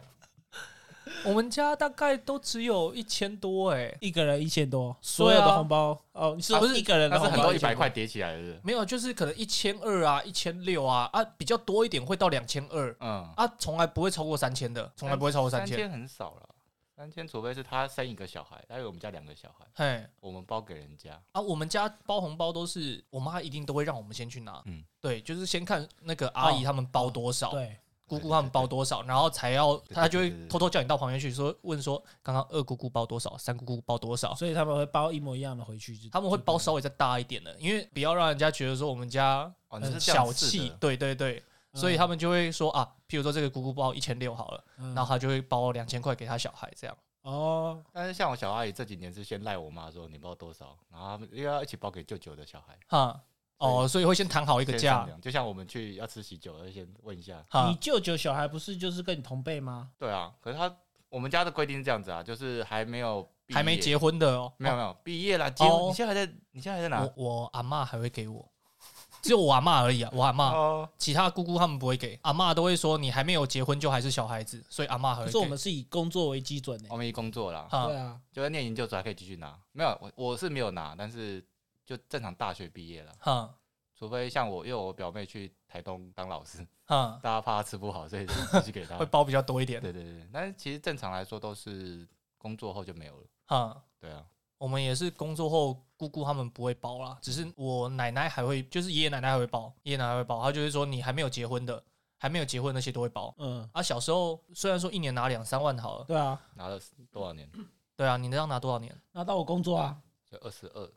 [1.26, 6.00] 我们家大概都只有一千多哎、一个人一千多，所有的红包。
[6.14, 8.60] 哦，你是不是一个人的红包但是很多一百块叠起来的。
[8.64, 12.96] 没有，就是可能一千二啊，一千六啊，啊，比较多一点会到两千二。
[13.00, 15.78] 嗯，啊，从来不会超过三千的，从来不会超过三千。
[15.78, 16.50] 三千很少了，
[16.96, 21.20] 三千除非是他生一个小孩，还有我们家两个小孩，嘿，我们包给人家。
[21.34, 24.84] 啊，我们家包红包都是我妈一定都会让我们先去拿，嗯。
[25.02, 41.80] 对，就是先看那个阿姨哦他们包多少，对，姑姑他们包多少，然后才要他就会偷偷叫你到旁边去说问说，刚刚二姑姑包多少，三姑姑包多少，所以他们会包一模一样的回去，他们会包稍微再大一点的，因为不要让人家觉得说我们家很是小气，对对对，嗯。
[41.80, 44.94] 所以他们就会说啊，譬如说这个姑姑包一千六好了，嗯。
[44.94, 46.98] 然后他就会包两千块给他小孩这样。
[47.24, 52.78] 哦，但是像我小阿姨这几年是先赖我妈说你包多少，然后他们又要一起包给舅舅的小孩。
[52.88, 53.20] 哈，
[53.58, 57.44] 哦，所以会先谈好一一个价，就像我们去要吃喜酒，要先问一下。
[57.50, 57.68] 哈。
[57.70, 59.92] 你，舅舅小孩不是就是跟你同辈吗？
[59.98, 60.74] 对啊，可是他
[61.10, 63.56] 我们家的规定是这样子啊，就是还没有毕业。
[63.56, 65.86] 还没结，婚的哦，没有没有毕业啦，结哦。
[65.88, 67.02] 你现在还在你现在还在哪？
[67.16, 67.42] 我？
[67.42, 68.46] 我阿嬷还会给我，
[69.22, 75.26] 只有我阿嬷而已啊，我阿嬷，哦，其他姑姑他们不会给，阿嬷都会说你还没有结婚就还是小孩子，所以阿嬷还会给。
[75.28, 76.98] 可是我们是以工作为基准的我。
[76.98, 77.88] 们以工作啦，哈。
[77.88, 81.42] 对啊，就在念研究所还可以继续拿，没有我我是没有拿，但是
[81.86, 83.54] 就正常大学毕业了，哈
[83.98, 89.06] 除非像我，因为我表妹去台东当老师，哈，大家怕她吃不好，所以就继续给她 会。
[89.06, 89.80] 包比较多一点。
[89.82, 92.06] 对对对，但是其实正常来说都是
[92.38, 93.24] 工作后就没有了。
[93.46, 94.26] 哈，对啊，
[94.58, 101.82] 我们也是工作后，姑姑他们不会包啦，只是我奶奶还会，就是爷爷奶奶还会包，爷爷奶奶还会包，他就是说你还没有结婚的，
[102.18, 103.34] 还没有结婚那些都会包。
[103.38, 106.78] 嗯，啊，小时候虽然说一年拿两三万好了，对啊，拿了
[107.12, 107.50] 多少年？
[107.96, 108.94] 对啊，你那样拿多少年？
[109.14, 109.98] 拿到我工作啊，
[110.30, 110.92] 就二十二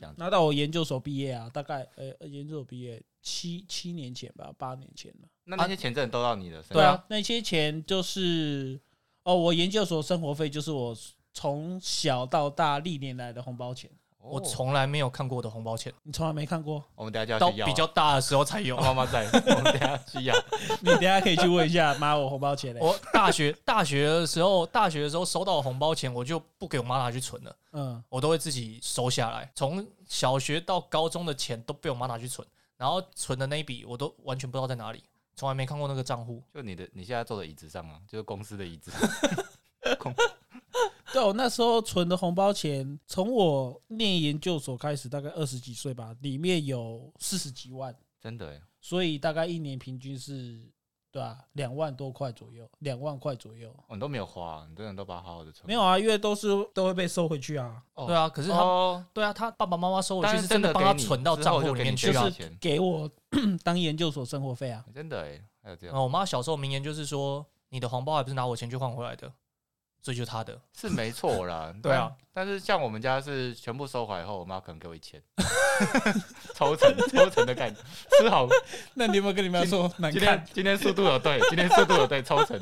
[0.00, 0.20] 这样子。
[0.20, 5.28] 拿到我研究所毕业啊，大概呃研究所毕业七七年前吧，八年前了。
[5.44, 6.76] 那那些钱真的都到你的身上？
[6.76, 8.80] 对啊，那些钱就是
[9.24, 10.96] 哦，我研究所生活费就是我
[11.32, 16.84] 从小到大历年来的红包钱，哦我从来没有看过我的红包钱，你从来没看过？
[16.94, 17.68] 我们等下就到要去要啊。
[17.68, 18.80] 比较大的时候才有我。
[18.82, 20.34] 妈妈在， 我们等下去要。
[20.80, 22.80] 你等一下可以去问一下妈，我红包钱嘞。
[22.80, 29.50] 我大学大学的时候，大学的时候收到红包钱，我就不给我妈拿去存了，嗯，我都会自己收下来。
[29.54, 35.02] 从小学到高中的钱都被我妈拿去存，然后存的那一笔我都完全不知道在哪里，
[35.34, 36.42] 从来没看过那个账户。
[36.52, 38.92] 就你的你现在坐的椅子上啊，就是公司的椅子。
[39.98, 40.14] 公
[41.12, 50.58] 对，我那时候存的红包钱，从我念研究所开始，大概二十几岁吧，里面有四十几万，真的欸所以大概一年平均是，
[51.10, 53.74] 对吧、两万多块左右，两万块左右。
[53.88, 55.66] 我都没有花，你真的都把它好好的存。
[55.66, 62.28] 没有啊，因为都是都会被收回去啊，哦对啊，可是他、哦，对啊，他爸爸妈妈收回去是是真的帮他给你存到账户里面去啊你多少。
[62.30, 63.10] 就是钱给我
[63.62, 64.82] 当研究所生活费啊。
[64.94, 69.30] 真的哎，还有这样我妈小时候名言就是说：“你的红包还不是拿我钱去换回来的，
[70.02, 70.60] 所以就是她的。
[70.76, 71.72] 是没错啦。
[71.82, 75.22] 对啊但，但是像我们家是全部收回来后，我妈可能给我一千，
[76.54, 77.76] 抽成抽成的概念，
[78.18, 78.48] 吃好。
[78.94, 82.58] 那你有没有跟你妈说难今天今天速度有对，今天速度有对，抽成。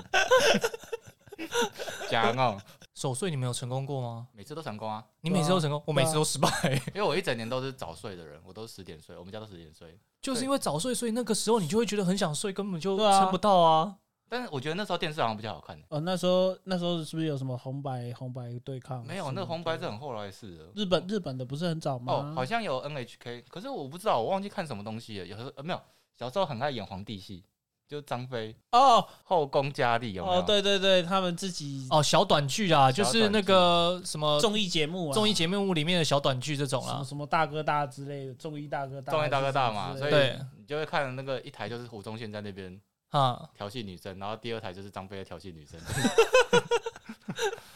[2.10, 2.60] 讲哦，
[2.94, 4.26] 守岁你没有成功过吗？
[4.32, 6.48] 每次都成功啊，你每次都成功，我每次都失败。
[6.94, 9.98] 因为我一整年都是早睡的人，我都是十点睡，我们家都十点睡。
[10.20, 13.96] 就是因为早睡，所以那个时候你就会觉得很想睡，根本就对啊撑不到啊。
[14.28, 19.04] 但是我觉得那时候电视好像比较好看、哦，那时候那时候是不是有什么红白红白对抗？
[19.06, 20.72] 没有，那红白是很后来的事了。
[20.74, 22.12] 日本日本的不是很早吗？
[22.12, 25.26] 哦，好像有 NHK，可是我不知道，我忘记看什么东西了。
[25.26, 25.80] 有时候呃没有，
[26.18, 27.42] 小时候很爱演皇帝戏，
[27.88, 30.40] 就张飞哦后宫佳丽有没有？
[30.40, 36.92] 哦，对对对，他们自己哦，小短剧啊，就是那个什么综艺节目啊，综艺节目里面的小短剧这种啊。
[36.92, 42.78] 什么什么大哥大之类的，综艺大哥大，综艺大哥大嘛，所以你就会看那个一台就是胡宗宪在那边
[43.10, 45.80] 啊，调戏女生，然后第二台就是张飞在调戏女生。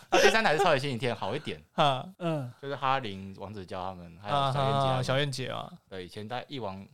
[0.08, 2.06] 啊第三台是超级星期天，好一点，哈。
[2.18, 5.04] 嗯，就是哈林、王子娇他们，还有啊小燕姐他们。
[5.04, 6.86] 小燕姐啊，对，以前在一王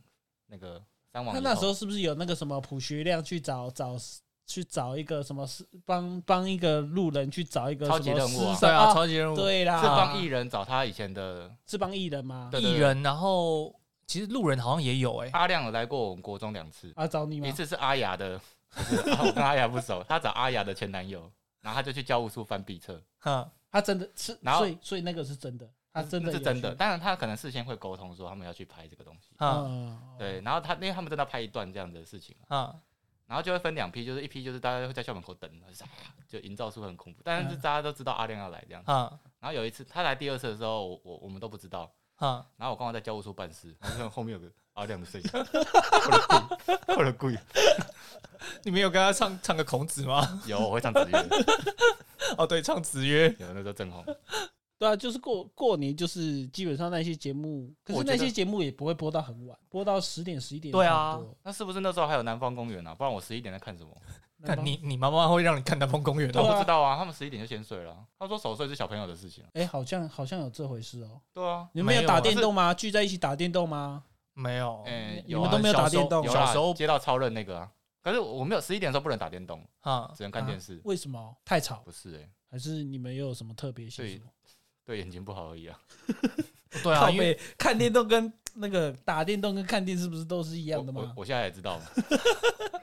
[0.47, 0.81] 那个
[1.11, 3.97] 三王他以后，那时候是不是有那个什么朴学亮去找找
[4.45, 9.35] 去找一个什么是帮帮一个路人去找一个超什么级任务对啊，超级任务。
[9.35, 12.47] 对啦，是帮艺人找他以前的是帮艺人吗？
[12.49, 12.61] 对。
[12.61, 13.78] 艺人，然后
[14.09, 17.47] 其实路人好像也有哎、阿亮有来过我们国中两次，啊，找你吗？
[17.47, 17.51] 一？
[17.51, 18.41] 次是阿雅的，
[18.71, 21.31] 不是啊我跟阿雅不熟，他找阿雅的前男友，
[21.61, 26.75] 然后他就去教务处翻笔册，哈，他真的是，然后所以所以那个是真的，他真的有是真的，去？
[26.75, 32.79] 当然他可能事先会沟通说他们要去拍这个东西，哈嗯，对，然后他因为他们真的要拍一段这样的事情啊，哈，
[33.27, 35.89] 然后就会分两批，就是一批就是大家会在校门口等，就是啊
[36.27, 37.59] 就营造出很恐怖，但是嗯。
[37.61, 38.83] 大家都知道阿亮要来这样。
[38.87, 41.89] 嗯然后有一次他来第二次的时候，我我我们都不知道，
[42.19, 45.29] 哈，然后我刚好在教务处办事，然后看后面有个阿亮的声音，
[46.97, 47.33] 我的贵，
[48.63, 50.41] 你们有跟他唱唱个孔子吗？
[50.45, 51.27] 有我会唱子曰，
[52.37, 53.33] 哦，对，唱子曰。
[53.39, 54.03] 有那时候正红，
[54.77, 60.73] 对啊，就是过过年，就是基本上那些节目，可是那些节目也不会播到很晚，播到十点十一点。
[60.73, 62.93] 对啊，那是不是那时候还有南方公园啊？
[62.93, 63.89] 不然我十一点在看什么？
[64.45, 66.41] 看你，你妈妈会让你看南方公园的？
[66.41, 67.97] 不知道啊，他们十一点就先睡了。
[68.17, 69.49] 他说守岁是小朋友的事情啊。
[69.53, 71.21] 哎，好像好像有这回事哦。
[71.33, 72.73] 对啊，你们没有打电动吗？
[72.73, 74.03] 聚在一起打电动吗？
[74.33, 77.69] 没有，嗯，你们都没有打电动小时候接到超人那个啊。
[78.01, 80.79] 可是我没有十一点的时候不能打电动，啊，只能看电视。
[80.85, 81.35] 为什么？
[81.43, 84.23] 太吵，不是哎，还是你们又有什么特别习对俗？
[84.85, 85.77] 对眼睛不好而已啊。
[86.81, 91.01] 对啊，靠因为看电动跟那个打电动跟看电视不是都是一样的吗？
[91.01, 91.83] 我我我现在也知道了，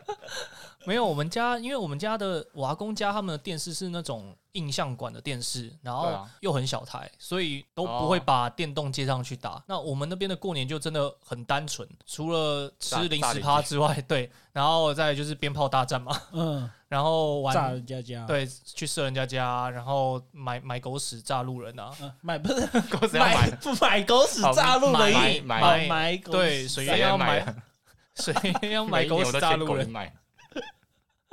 [0.87, 9.63] 没有我们家，因为我们家的我阿公家他们的电视是那种印象馆的电视，然后啊又很小台，所以都不会把电动接上去打。
[9.67, 27.57] 那我们那边的过年就真的很单纯，除了吃零食趴之外，对，然后再就是鞭炮大战嘛，嗯， 然后炸玩人家家，，对，去射人家家，然后买买狗屎炸路人啊，嗯，买不是 狗子要买，不买狗屎炸路人，买哦买买狗对，谁源要买买啊，
[28.15, 29.91] 水源 要买狗屎炸路人。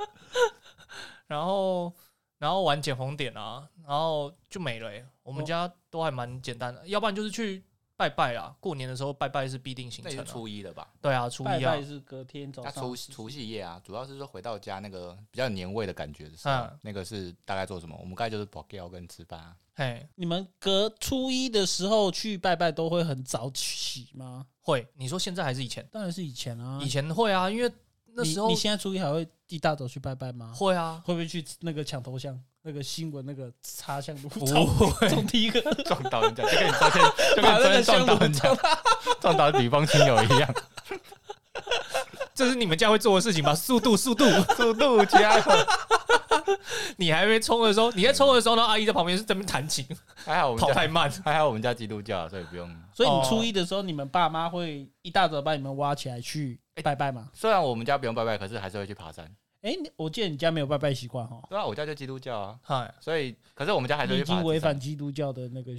[1.26, 1.92] 然后
[2.38, 5.04] 然后玩捡红点啊，然后就没了、欸。
[5.22, 7.64] 我们哦家都还蛮简单的，要不然就是去
[7.96, 8.54] 拜拜啦。
[8.60, 10.32] 过年的时候拜拜是必定行那也是程、啊。
[10.32, 10.88] 初一的吧？
[11.00, 17.96] 对啊，初一啊拜拜，是隔天早那上除除夕夜啊，主要是说回到家那个比较年味的感觉的时候嗯，那个是大概做什么？
[17.98, 19.56] 我们刚才就是保料跟吃饭啊。
[19.76, 24.46] 嘿，你们隔初一的时候去拜拜都会很早起吗？
[24.60, 24.86] 会。
[24.94, 25.84] 你说现在还是以前？
[25.90, 27.72] 当然是以前啊，以前会啊，因为
[28.16, 30.52] 那你时候你现在初一还会一大早去拜拜吗？
[30.54, 32.38] 会啊，会不会去那个抢头像？
[32.66, 35.08] 那个新闻那个插香炉，不冲会。
[35.10, 37.02] 冲第一个， 撞到人家，就跟你昨天
[37.36, 38.56] 就跟昨天撞到人家，
[39.20, 40.54] 撞到女方亲友一样，
[42.34, 43.54] 这是你们家会做的事情吧？
[43.54, 44.24] 速度，速度！
[44.56, 45.44] 速度加油。
[46.96, 49.86] 你还没冲的时候，你在冲的时候呢，阿姨在旁边是在那边弹琴，
[50.24, 51.10] 还好我们家跑太慢。
[51.24, 52.68] 还好我们家基督教，所以不用。
[52.94, 57.30] 所以你哦初一的时候，你们爸妈会一大早把你们挖起来去拜拜嘛？
[57.34, 59.24] 虽然我们家不用拜拜，可是还是会去爬山。
[59.62, 65.72] 哎、你我记得你家没有拜拜习惯哈，对啊，我家就基督教啊，嗨，所以可是我们家还是你已会去爬山经违反基督教的那个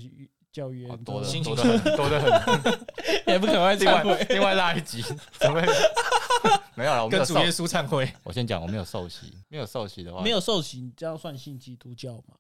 [0.51, 2.73] 教约哦，多的心情多的很 多的很。
[3.27, 4.25] 也不可能另外。
[4.29, 5.03] 另外拉一集，
[5.39, 5.61] 怎么？
[6.75, 7.51] 没有了，跟主耶。
[7.51, 8.11] 稣忏悔。
[8.23, 12.35] 我先讲，我没有受洗，没有受洗的话，没有受洗，你这样算信基督教吗？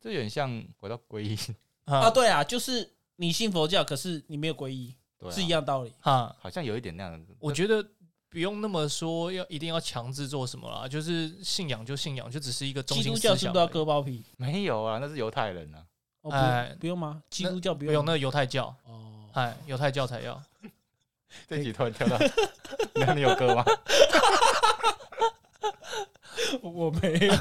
[0.00, 1.36] 这有点像回到皈依，
[1.84, 5.92] 啊，啊，对啊，就是你信佛教，可是你没有皈依，对啊，是一样道理。
[6.00, 7.34] 哈，好像有一点那样的。
[7.38, 7.82] 我觉得
[8.28, 13.66] 不用那么说，要一定要强制做什么啦，就是信仰就信仰，就只是一个中基心督教是不是都要。
[13.66, 14.24] 割包皮？
[14.36, 15.84] 没有啊，那是犹太人啊。
[16.30, 17.22] 哎用不用吗？
[17.30, 19.28] 基督教不不用用那个犹太教，哦。
[19.32, 20.40] 哎，犹太教才要。
[21.48, 22.18] 这集突然跳到，
[22.94, 23.64] 那你有歌吗？
[26.62, 27.34] 我没有。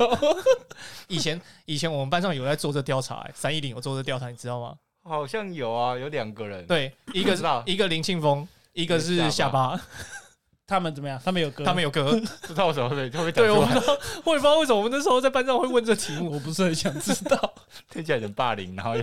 [1.10, 4.78] 以前以前我们班上有在做这调查、欸，三一零有做这调查，你知道吗？
[5.04, 9.80] 好像有啊，有两个人。，对，一个是知道一个林庆峰，一个是下巴，
[10.68, 11.20] 他们怎么样？
[11.24, 11.66] 他们有歌？
[11.66, 12.12] 他们有歌。
[12.42, 16.32] 不知道为什么会会不会讲对，我，不知道，我也不知道为什么我们那时候在班上会问这题目。
[16.32, 17.54] 我不是很想知道。
[17.90, 19.02] 听起来有点霸凌，然后又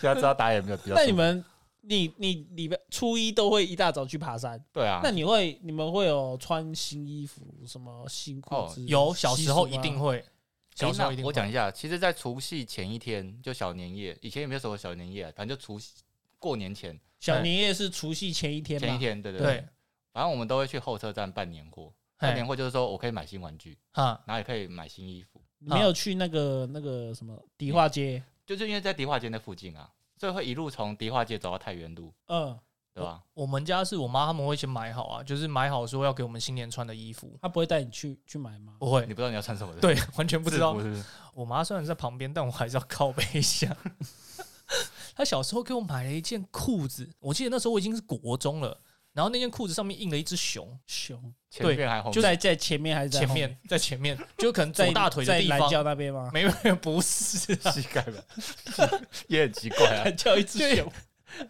[0.00, 0.94] 现在知道答案有没有比较。
[0.98, 1.44] 那你们，
[1.82, 4.62] 你你礼拜初一都会一大早去爬山？
[4.72, 8.82] 对啊，那你会你们会有穿新衣服、什么新裤子？
[8.82, 10.24] 哦有小时候一定会。
[10.70, 11.22] 会，小时候一定会。
[11.22, 15.94] 诶那我讲一下，其实，在除夕前一天，就小年夜，以前也没有什么小年夜啊，反正就除夕
[16.38, 18.78] 过年前小年夜是除夕前一天？
[18.78, 19.64] 前一天，对对对，
[20.12, 21.92] 反正我们都会去候车站办年货。
[22.18, 28.22] 办年，货就是说我可以买新玩具，啊，然后也可以买新衣服，你没有去那个那个什么迪化街？
[28.44, 32.58] 就是因为在迪化街那附近啊，所以会一路从迪化街走到太原路，嗯，
[33.00, 33.20] 对吧？
[33.34, 38.74] 我们家是我妈他们会先买好啊，就是买好说要给我们新年穿的衣服，她不会带你去去买吗？
[38.78, 40.78] 不会你，不知道你要穿什么的，对， 完全不知道。
[40.80, 41.02] 是不是？
[41.34, 43.76] 我妈虽然在旁边，但我还是要靠背一下。
[45.16, 48.80] 她小时候给我买了一件裤子，我记得那时候我已经是国中了，
[49.12, 56.30] 然后那件裤子上面印了一只熊，熊前面还红就在在前面还是在后前面在前面，就可能在大腿的地方，教那边吗？
[56.32, 58.22] 没有不是啊，膝盖吧，
[59.26, 60.36] 也很奇怪啊叫。
[60.36, 60.90] 一只熊，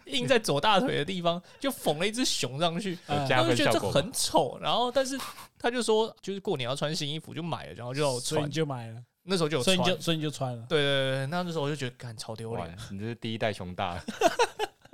[0.05, 5.17] 印在左大腿的地方就缝了一只熊上去，他就觉得这很丑，然后但是
[5.59, 10.65] 他就说就是过年要穿新衣服就买了，然后就穿所以你，就买了，那时候就有穿，所以你就所以你就穿了。
[10.67, 14.01] 对对对对，那那时候我就觉得干超丢哇脸，，你这是第一代熊大，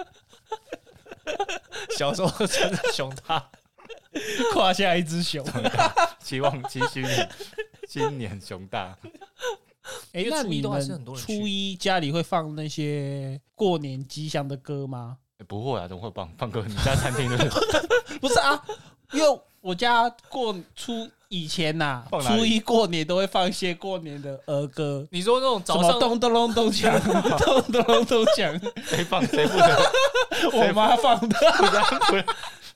[1.97, 3.49] 小时候穿的熊大，
[4.53, 5.45] 胯下一只熊。
[6.23, 7.27] 希望期许你
[7.87, 8.97] 今年熊大。
[10.13, 15.17] 哎、那你们很多人初一家里会放那些过年吉祥的歌吗？
[15.39, 16.63] 欸不会啊，怎么会放放歌？
[16.67, 17.37] 你家餐厅的
[18.19, 18.61] 不是啊，
[19.13, 26.99] 因为我家过初以前呐、初一过年都会放一些过年的儿歌，你说那种早上咚咚咚咚响，
[27.37, 29.91] 咚咚咚咚响，谁放谁负责？
[30.53, 31.37] 我妈放的。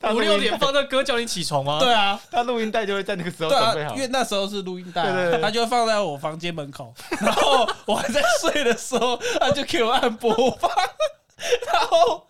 [0.04, 1.80] 五六点放那歌叫你起床吗？
[1.80, 4.02] 对啊，他录音带就会在那个时候对准备好，啊因。
[4.02, 10.72] 为那时候是录音带、对对他就放在我房间门口， 然后我还在睡的时候，他就给我按播放，
[11.72, 12.28] 然后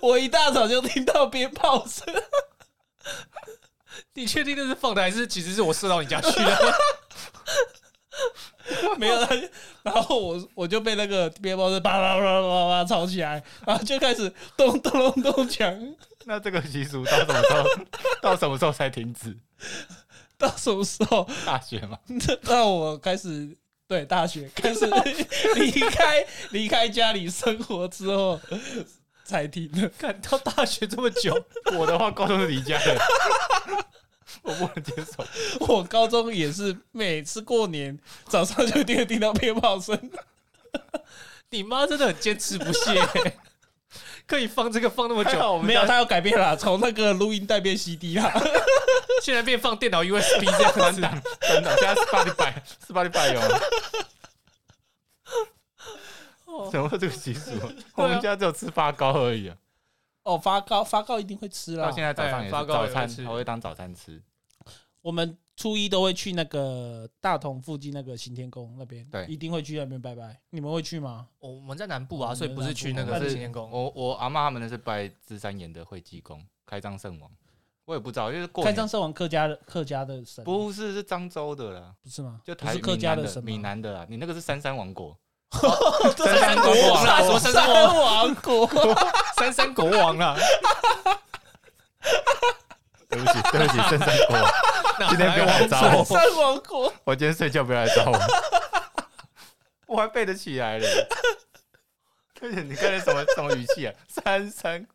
[0.00, 2.04] 我一大早就听到鞭炮声，
[4.14, 6.74] 你确定那是放的，还是其实是我射到你家去的？
[8.98, 9.14] 没有，
[9.82, 15.74] 然后我我就被那个鞭炮声叭叭叭叭叭吵起来，然后就开始咚咚咚咚响，
[16.24, 17.64] 那这个习俗到什么时候？
[18.20, 19.36] 到什么时候才停止？
[20.38, 21.28] 到什么时候？
[21.46, 21.98] 大学嘛，
[22.42, 23.56] 那我开始
[23.86, 24.86] 对大学开始
[25.56, 28.40] 离开离开家里生活之后
[29.24, 29.88] 才停的。
[29.98, 31.36] 看到大学这么久，
[31.78, 32.98] 我的话高中是离家的，
[34.42, 35.24] 我不能接受。
[35.66, 40.10] 我高中也是每次过年早上就一定会听到鞭炮声，
[41.50, 43.00] 你妈真的很坚持不懈、
[44.26, 48.32] 可以放这个放那么久，没有，我们家他要改变了，从那个录音带变 CD 啦。
[49.22, 51.00] 现在变放电脑 USB 这样子。
[51.00, 52.54] 真的真的，现在 Spotify
[52.88, 53.40] Spotify 有，
[56.70, 57.52] 怎么这个习俗？
[57.94, 59.56] 我们家只有吃发糕而已啊。
[60.24, 61.92] 哦，发糕发糕一定会吃啦到。
[61.92, 64.22] 现在早上也是哎发糕早餐，吃还会当早餐吃。
[65.00, 70.40] 我们初一都会去那个大同附近那个行天宫那边，对一定会去那边拜拜。
[70.50, 71.26] 你们会去吗？
[71.40, 73.68] 我们在南部啊，哦所以不是去那个行天宫。
[73.70, 77.28] 我我阿妈他们那是拜芝山岩的惠济公，开张圣王。
[77.84, 82.40] 我也不知道，因为开张圣王客家的客家的神，不是是漳州的啦，不是吗？
[82.44, 84.06] 就台客家闽南神闽南的啦。
[84.08, 85.18] 你那个是三山王国，
[86.16, 88.68] 三山国王啦什么三山王王国？
[89.42, 90.36] 三山国王啦，
[93.10, 94.52] 对不起对不起，三山国王，
[95.08, 98.18] 今天不要来找三我，三王国，我今天睡觉不要来找我，
[99.86, 100.86] 我还背得起来了。
[102.40, 103.94] 而且你刚才什么什么语气啊？
[104.08, 104.86] 三山，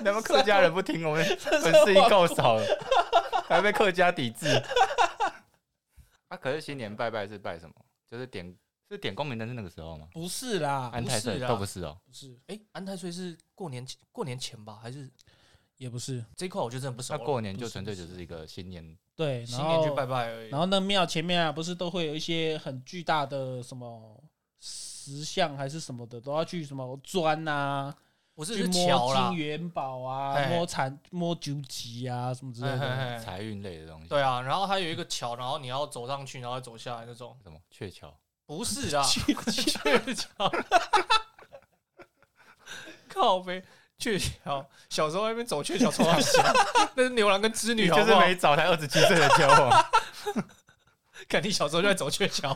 [0.00, 1.24] 你们客家人不听我们？
[1.38, 2.64] 粉丝已经够少了，
[3.46, 4.48] 还被客家抵制。
[6.28, 7.74] 啊，可是新年拜拜是拜什么？
[8.10, 8.54] 就是点
[8.92, 10.08] 是点光明灯是那个时候吗？
[10.12, 11.98] 不是啦，安太岁都不是哦。
[12.04, 14.78] 不是，哎，安太岁是过年前过年前吧？
[14.82, 15.10] 还是
[15.78, 16.24] 也不是。
[16.36, 17.18] 这块我就真的不熟了。
[17.18, 20.50] 那过年就纯粹只是一个新年，对，新年去拜拜而已。
[20.50, 24.22] 然后那庙前面啊，不是都会有一些很巨大的什么
[24.60, 27.94] 石像还是什么的，都要去什么钻啊，
[28.34, 33.18] 不是是去摸金，元宝啊，哎摸财摸九级啊什么之类的。
[33.18, 34.08] 财运类的东西。
[34.08, 37.34] 对啊，然后还有一个桥，然后你要走上去，然后走下来那种。
[37.42, 38.14] 什么鹊桥？
[38.58, 40.52] 不是啊， 鹊桥，
[43.08, 43.62] 靠背
[43.98, 46.42] 鹊桥，小时候在那边走鹊桥冲到小，
[46.94, 48.06] 那是牛郎跟织女，好不好？
[48.06, 49.84] 就是没找才二十七岁的交往。
[51.28, 52.54] 肯定小时候就在走鹊桥，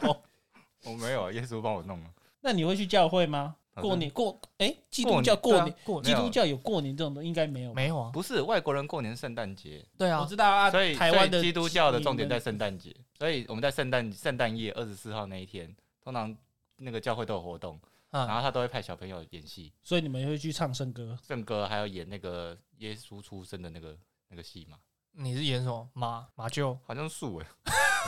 [0.85, 2.07] 我没有啊，耶稣帮我弄了。
[2.41, 3.57] 那你会去教会吗？
[3.81, 7.75] 过年过哎，基督教过年，过基督教有过年这种东西应该没有？
[7.75, 8.11] 没有啊？
[8.11, 15.77] 不是外国人过年圣诞节，对啊我，知道啊，所以台湾的基督教的重点在圣诞节，所以我们在圣诞圣诞夜二十四号那一天，
[16.07, 16.33] 通常
[16.77, 17.81] 那个教会都有活动，
[18.11, 21.19] 然嗯，后他都会派小朋友演戏、所以你们会去唱圣歌。
[21.27, 23.99] 圣歌，还有演那个耶稣出生的那个
[24.29, 24.79] 那个戏嘛，
[25.11, 25.91] 你是演什么？
[25.95, 26.79] 马马厩？
[26.87, 27.47] 好像树哎、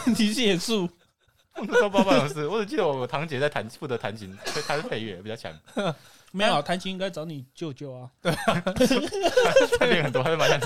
[0.17, 0.89] 你是演树，
[1.59, 5.53] 我那时候不知道发生什么事，我只记得我堂姐在弹负责弹琴，所以她是配乐比较强，
[6.31, 8.09] 没有啊弹琴应该找你舅舅啊。
[8.23, 10.61] 她练很多，她是蛮像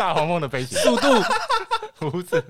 [0.00, 1.06] 大黄蜂的飞行，速度。
[2.10, 2.44] 不是。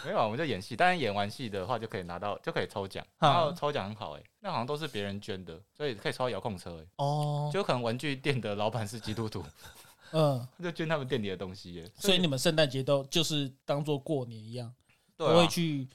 [0.06, 9.44] 没有啊，我们就演戏，当然演完戏的话就可以拿到，就可以抽奖，啊然后抽奖很好哎、那好像都是别人捐的，所以可以抽到遥控车哎、哦，就可能玩具店的老板是基督徒，
[10.12, 14.72] 嗯， 就捐他们店里的东西耶、所以你们圣诞节都就是当做过年一样，
[15.16, 15.36] 不啊。
[15.36, 15.88] 会去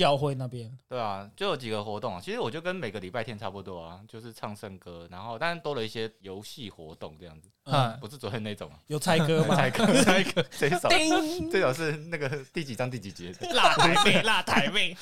[0.00, 2.18] 教会那边，对啊，就有几个活动啊。
[2.24, 8.78] 其实我就跟每个礼拜天差不多啊，就是唱圣歌，然后当然多了一些游戏活动这样子，嗯，嗯，不是昨天那种啊。
[8.86, 9.54] 有猜歌吗？
[9.60, 13.52] 猜歌，猜歌， 这一首叮，这首是那个第几章第几节的？
[13.52, 14.96] 辣台妹， 辣台妹，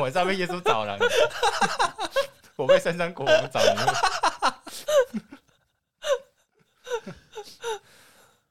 [0.00, 0.96] 晚上被耶稣找了，
[2.54, 3.92] 我被三山国王找了。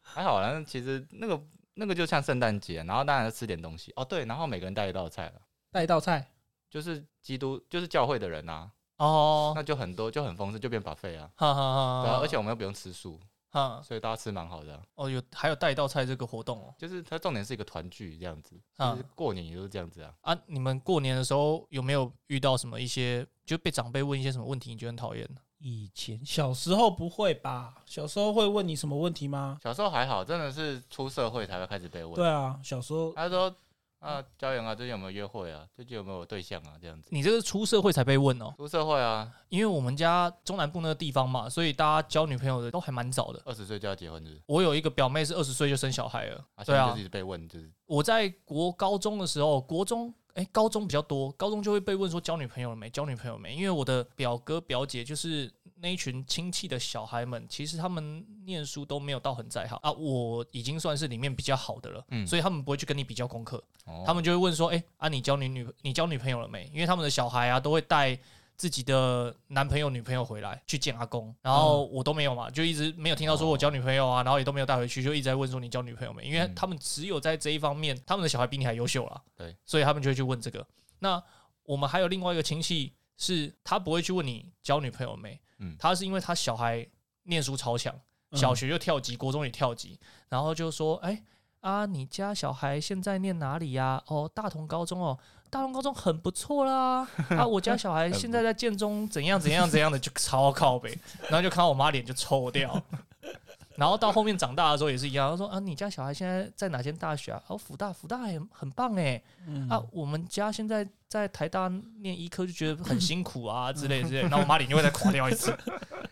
[0.01, 1.41] 还好啦，其实那个
[1.75, 3.93] 那个就像圣诞节，然后当然吃点东西。
[3.95, 6.31] 哦，对，然后每个人带一道菜了，带一道菜，
[6.69, 13.19] 就是基督就是教会的人啊，哦，那就很多就很丰盛，就变 buffet 啊，哈哈哈，对啊，而且我们又不用吃素，
[13.51, 20.13] 哈，所以大家吃蛮好的啊、哦，有还有带一道菜这个活动哦，就是它重点是一个团聚这样子，啊就是过年也都是这样子啊。
[20.21, 25.41] 啊，你们过年的时候有没有遇到什么一些就被长辈问一些什么问题，你觉得很讨厌的？
[25.67, 27.73] 以前小时候不会吧？
[27.87, 29.57] 小时候会问你什么问题吗？
[29.63, 32.13] 小时候还好，真的是出社会才会开始被问。
[32.13, 33.51] 对啊，小时候他说
[33.97, 35.65] 啊，焦阳啊，最近有没有约会啊？
[35.75, 36.73] 最近有没有对象啊？
[36.79, 37.09] 这样子。
[37.09, 43.41] 你这个出社会才被问哦，出社会啊，因为我们家中南部那个地方嘛，所以大家交女朋友的都还蛮早的。
[43.43, 44.41] 二十岁就要结婚是是？
[44.45, 52.89] 我有一个表妹是二十岁就生小孩了，啊，现对啊在就是一直被问，就是我在国高中的时候，国中哎、高中比较多，高中就会被问说交女朋友了没？
[52.89, 53.55] 交女朋友没？
[53.55, 66.69] 因为我的表哥表姐就是那一群亲戚的小孩们，其实他们念书都没有到很在行啊，我已经算是里面比较好的了，嗯所以他们不会去跟你比较功课，哦他们就会问说，哎、啊你交你女你交女朋友了没？
[66.73, 68.17] 因为他们的小孩啊都会带。
[68.57, 76.25] 自己的男朋友、女朋友回来去见阿公，然后我都没有嘛，就一直没有听到说我交女朋友啊，然后也都没有带回去，就一直在问说你交女朋友没？
[76.25, 76.55] 因为嗯。
[76.55, 80.65] 他们只有在这一方面，他们的小孩比你还优秀啦，对，所以他们就会去问这个。
[80.99, 81.21] 那
[81.63, 85.75] 我们还有另外一个亲戚，是他不会去问你交女朋友没，嗯。
[85.77, 86.87] 他是因为他小孩
[87.23, 87.93] 念书超强，
[88.31, 88.37] 嗯。
[88.37, 89.99] 小学就跳级，国中也跳级，
[90.29, 91.21] 然后就说，哎、
[91.59, 95.17] 啊，你家小孩现在念哪里呀、哦，大同高中哦，
[95.55, 97.07] 大同高中很不错啦。
[97.31, 100.89] 啊，我家小孩现在在建中怎样怎样怎样的，就超靠北，
[101.29, 102.81] 然后就看到我妈脸就抽掉。
[103.77, 107.41] 然后到后面长大的时候也是一样，他说啊，你家小孩现在在哪间大学啊？
[107.47, 109.21] 哦，福大，福大也很棒哎。
[109.47, 115.57] 嗯啊，我们家现在在台大念医科就觉得很辛苦啊 之类之类的，然后我妈脸就会再垮掉一次，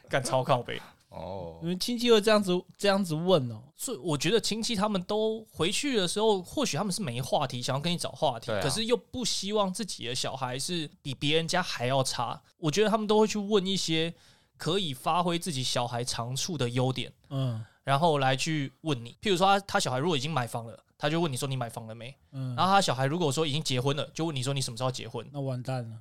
[0.08, 0.82] 干超靠北。
[1.14, 3.62] 哦你，们亲戚会这样子这样子问哦？
[3.76, 12.42] 所以我觉得亲戚他们都回去的时候，或许他们是没话题，想要跟你找话题，啊可是又不希望自己的小孩是比别人家还要差。
[12.58, 14.14] 我觉得他们都会去问一些
[14.58, 19.18] 可以发挥自己小孩长处的优点，嗯然后来去问你。
[19.22, 22.16] 譬如说他他小孩如果已经买房了，他就问你说你买房了没？
[22.32, 25.28] 嗯，然后他小孩如果说已经结婚了，就问你说你什么时候结婚？
[25.34, 25.98] 那完蛋了。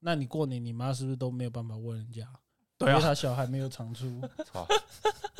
[0.00, 2.28] 那你过年你妈是不是都没有办法问人家？
[2.84, 4.20] 对啊，因为他小孩没有长处。
[4.52, 4.66] 操，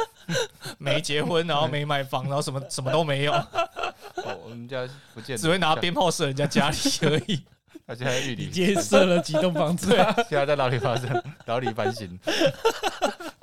[0.78, 7.44] 没结婚，然后没买房， 然后什么什么都没有，哦我们家不见得只会拿鞭炮射人家家里而已。
[7.84, 10.14] 而且还玉你里，今天设了几栋房子啊？
[10.28, 12.16] 现在在牢里发生，牢里翻新，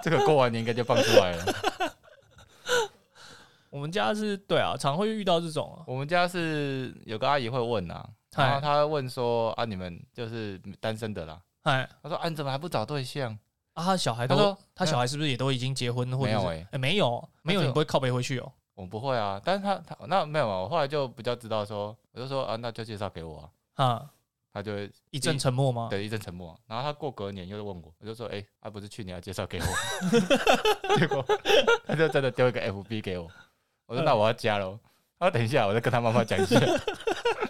[0.01, 1.53] 这个过完年应该就放出来了。
[3.69, 5.83] 我们家是对啊，常会遇到这种啊。
[5.85, 11.39] 我们家是有个阿姨会问啊，然后嗨她会问说啊，你们就是单身的啦？
[11.63, 13.37] 哎，她说啊，你怎么还不找对象？
[13.79, 18.51] 啊，他小孩都他说，他小孩是不是也都已经结婚，或者是没有欸哎没有没有，你不会靠背回去哦。
[18.75, 24.09] 我不会啊，但是他他那没有啊，我后来就比较知道说，我就说啊，那就介绍给我啊，啊，
[24.53, 25.87] 他就会一阵沉默吗？
[25.89, 29.65] 对一阵沉默，然后他过隔年又问我，我就说哎，啊不是去年要介绍给我，
[30.99, 31.25] 结果
[31.85, 33.29] 他就真的丢一个 FB 给我，
[33.85, 34.77] 我说那我要加喽，
[35.17, 36.59] 他说等一下，我再跟他妈妈讲一下，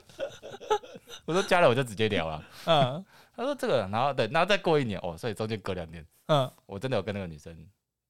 [1.26, 2.44] 我说加了我就直接聊了。
[2.66, 3.04] 嗯。
[3.36, 7.54] 他说这个，然后等，然后再过一年哦，所以中间隔两年，嗯，我真的有跟那个女生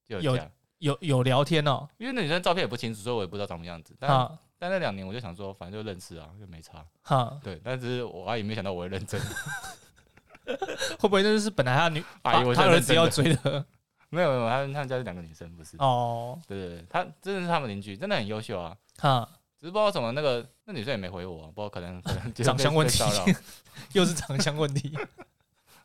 [0.05, 1.87] 就有讲，有有聊天哦。
[1.97, 3.95] 因为那女生照片也不清楚，所以我也不知道长什么样子。
[3.97, 6.85] 但、哈但那两年我就想说，反正就认识啊，就没差。
[7.03, 9.19] 哈，对，但是我阿姨没想到我会认真，
[10.99, 13.65] 会不会那是本来他女阿姨我他儿子要是认真的，追的
[14.09, 15.77] 没有 没有，他们他们家是两个女生，不是？
[15.77, 16.37] 哦？
[16.45, 18.75] 对对对，他真的是他们邻居，真的很优秀啊。
[18.97, 22.01] 哈，只是不知道为什么那个那女生也没回我、啊，不知道可能
[22.33, 23.01] 长相问题
[23.93, 24.93] 又是长相问题。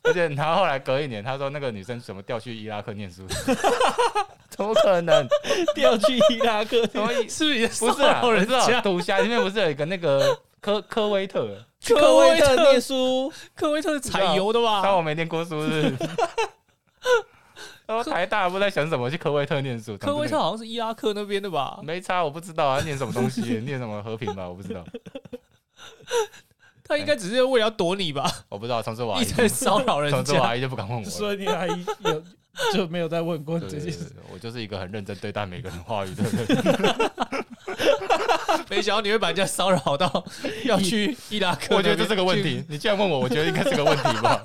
[0.05, 3.25] 而且他后来隔一年，他说那个女生怎么调去伊拉克念书，
[4.49, 5.27] 怎么可能？
[5.73, 8.81] 调去伊拉克，什么意是不是不是啊，骚扰人知道家？
[8.81, 14.95] 赌侠里面不是有一个那个科科威特，科威特念书，科威特是采油的当吧？
[14.95, 16.09] 我没念过书是不是？
[17.87, 19.95] 然后台大不知道在想什么，去科威特念书。
[19.97, 21.79] 科威特好像是伊拉克那边的吧？
[21.83, 24.83] 没差，我不知道啊，念什么东西，念什么和平吧，我不知道，
[26.87, 28.31] 他应该只是为了要躲你吧？
[28.47, 28.81] 我不知道。
[28.81, 30.17] 从此我阿姨，一直在骚扰人家。
[30.17, 31.09] 从此我阿姨就不敢问我了。
[31.09, 32.23] 所以你阿姨有
[32.71, 33.99] 就没有再问过对这件事。
[33.99, 37.11] 对对对，我就是一个很认真对待每个人话语的人。
[38.69, 40.25] 没想到你会把人家骚扰到
[40.63, 41.77] 要去伊拉克那边。
[41.77, 42.63] 我觉得这是个问去题。
[42.69, 44.43] 你既然问我，我觉得应该是个问题吧。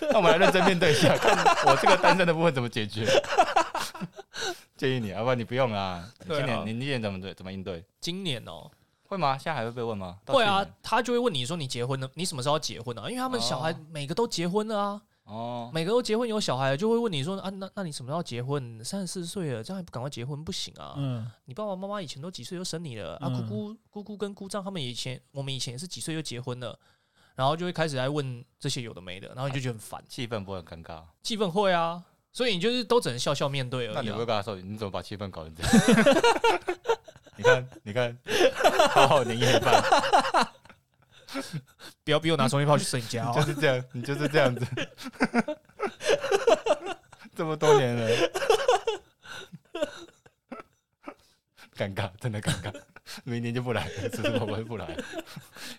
[0.00, 3.06] 那我们来认真面对一下，看我这个单身的部分怎么解决。
[4.76, 6.04] 建议你，要不然你不用啊。
[6.20, 7.82] 你对啊今年你今年怎么对怎么应对？
[8.00, 8.70] 今年哦，
[9.08, 9.36] 会吗？
[9.38, 10.18] 现在还会被问吗？
[10.26, 13.08] 会啊，他就会问你说你结婚了，你什么时候结婚啊？
[13.08, 18.84] 因为他们小孩哦每个都结婚了啊，哦，每个都结婚有小孩，就会问你说啊，那那你什么时候结婚？
[18.84, 20.94] 三十四岁了，这样还不赶快结婚不行啊！
[20.98, 23.28] 嗯，你爸爸妈妈以前都几岁就生你了啊？
[23.30, 26.78] 姑嗯姑姑姑跟姑丈他们以前，我们以前也是几岁就结婚了，
[27.34, 31.02] 然后就会开始来问这些有的没的，然后你就觉得很烦，气氛不会很尴尬。
[31.22, 32.04] 气氛会啊，
[32.38, 34.18] 所以你就是都只能笑笑面对而已、啊那你会。
[34.18, 35.72] 跟他说，你怎么把气氛搞成这样？
[37.34, 38.16] 你看，你看，
[38.90, 39.82] 好好年夜饭
[42.04, 43.32] 不要逼我拿充气炮去射你家哦！
[43.34, 44.64] 就是这样，你就是这样子，
[47.34, 48.08] 这么多年了，
[51.76, 52.72] 尴尬，真的尴尬，
[53.24, 54.96] 明年就不来了，是不是我会不来？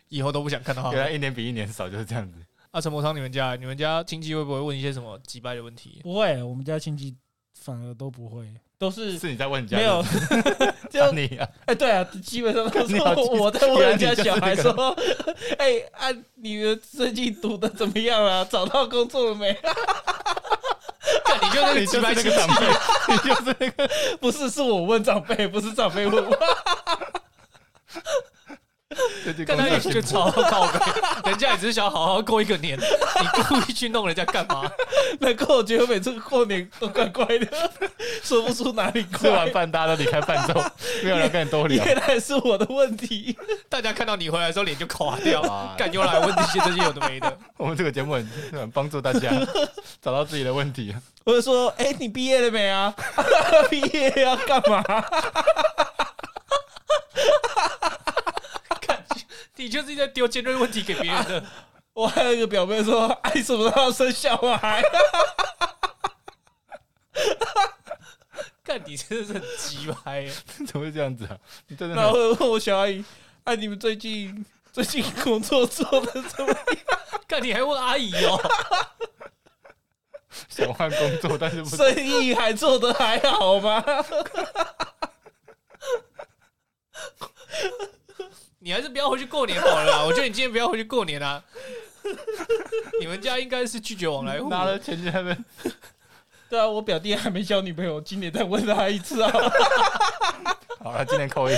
[0.10, 1.10] 以后都不想看到他原来。
[1.10, 2.38] 一年比一年少，就是这样子。
[2.72, 6.02] 啊，陈柏昌，你们家你们家亲戚会不会问一些什么击败的问题？
[6.04, 7.16] 不会，我们家亲戚
[7.60, 8.46] 反而都不会，
[8.78, 10.04] 都是是你在问人家，没有，
[10.92, 14.96] 就就 你啊，哎，对啊，基本上都 是我在问人家小孩说，
[15.58, 18.46] 哎，啊，你们最近读的怎么样啊？
[18.48, 19.52] 找到工作了没？
[21.26, 22.68] 干你就那个你就是那个长辈，
[23.14, 23.90] 你就是那个，
[24.20, 26.38] 不是，是我问长辈，不是长辈问我。
[29.24, 34.70] 最近干他也工作就超靠背，人家也只是想好好过一个年，你故意去弄人家干嘛？
[35.20, 37.48] 难怪我觉得每次过年都怪怪的，
[38.24, 39.20] 说不出哪里怪。
[39.20, 40.64] 吃完饭大家都离开饭桌，
[41.04, 41.84] 没有人跟你多聊。
[41.86, 43.38] 原来是我的问题。
[43.68, 47.38] 大家看到你回来的时候脸就垮掉啊，干又来问这些这些有的没的。
[47.58, 49.30] 我们这个节目很很帮助大家
[50.02, 50.96] 找到自己的问题。
[51.26, 52.94] 我就说，哎、你毕业了没啊？
[53.70, 54.82] 毕业要干嘛？
[58.82, 59.04] 看，
[59.60, 61.44] 你就是在丢尖锐问题给别人的。
[61.92, 64.82] 我还有一个表妹说，哎，什么时候要生小孩？
[68.64, 70.32] 看，你真的是很鸡掰耶！
[70.66, 71.38] 怎么会这样子啊？
[71.68, 73.04] 你真的然后问我小阿姨，
[73.44, 76.58] 哎、你们最近最近工作做的怎么样？
[77.28, 78.40] 看，你还问阿姨哦？
[80.48, 83.84] 想换工作，但是不生意还做得还好吗？
[88.70, 90.04] 你还是不要回去过年好了啦。
[90.06, 91.42] 我觉得你今天不要回去过年啊。
[93.02, 95.46] 你们家应该是拒绝往来户，拿了钱在那边，
[96.52, 99.32] 对啊，我表弟还没交女朋友，今年再问他一次啊。
[100.84, 101.54] 好了，今年扣一，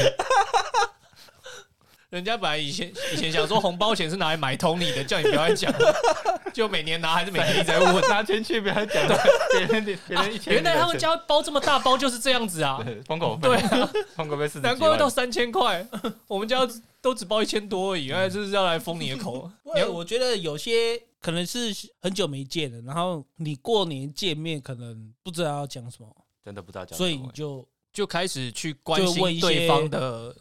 [2.11, 5.73] 人家本来以前以前想说红包钱是拿来买通你的，叫你不要再讲，
[6.53, 8.01] 就每年拿还是每年一直在问。
[8.09, 9.07] 拿钱去，不要讲
[9.51, 15.87] 别人别人一千， 原来他们家包这么大包就是这样子啊，封口费，对啊，封口费四十几难怪会到，三千块，
[16.27, 16.67] 我们家
[16.99, 19.49] 都只包一千多而已，原来就是要来封你的口。
[19.73, 30.35] 你要我觉得有些可能是很久没见了，然后你过年见面可能不知道要讲什么，真的不知道讲什所，以你就就开始去关心对方的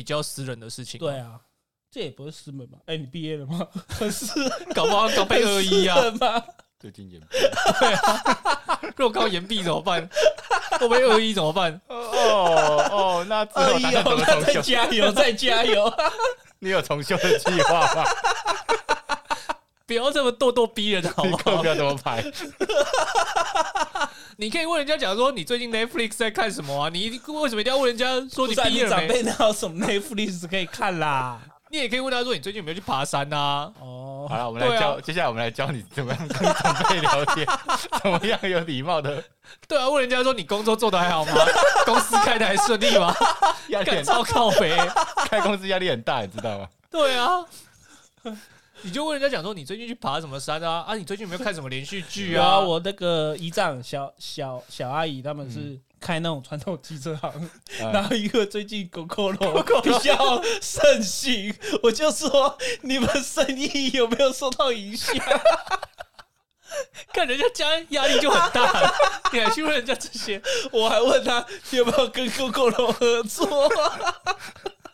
[0.00, 0.98] 比较私人的事情。
[0.98, 1.38] 对，啊，
[1.90, 2.78] 这也不是私门吧？
[2.86, 3.68] 哎、你毕业了吗？
[4.10, 4.26] 是
[4.72, 6.00] 搞不好搞被恶意啊？
[6.80, 7.20] 最近也
[8.96, 10.08] 如果靠岩壁怎么办？
[10.80, 11.78] 会不会恶意怎么办？
[11.88, 14.62] 哦哦，那之后打算哎呦，怎么那再重修？
[14.62, 15.94] 加油，再加油！
[16.60, 18.04] 你有重修的计划吗？
[19.90, 21.74] 不要这么咄咄逼人好不好你课表？
[21.74, 22.22] 怎么排？
[24.38, 26.88] 你可以问人家讲说你最近 Netflix 在看什么啊？
[26.88, 29.08] 你为什么一定要问人家说你不是啊毕业了没？
[29.08, 31.40] 长辈哪有什么 Netflix 可以看啦？
[31.72, 33.68] 你也可以问他说你最近有没有去爬山啊？
[33.80, 37.44] 哦，好了，我们来教，接下来我们来教你怎么样跟长辈聊天，
[38.00, 39.20] 怎么样有礼貌的，
[39.66, 41.32] 对啊，问人家说你工作做得还好吗？
[41.84, 43.12] 公司开的还顺利吗？
[43.18, 44.78] 干压力很超靠北、
[45.28, 46.68] 开公司压力很大，你知道吗？
[46.92, 47.44] 对啊，
[48.82, 50.84] 你就问人家讲说你最近去爬什么山啊？
[50.86, 52.58] 啊，你最近有没有看什么连续剧啊？
[52.58, 57.50] 我那个姨丈小小小阿姨他们是开那种传统机车行，
[57.92, 65.14] 然后因为最近狗狗肉比较盛行，我就说你们生意有没有受到影响？
[67.12, 68.94] 看人家家压力就很大，
[69.32, 70.40] 你还去问人家这些？
[70.72, 73.70] 我还问他有没有跟狗狗肉合作，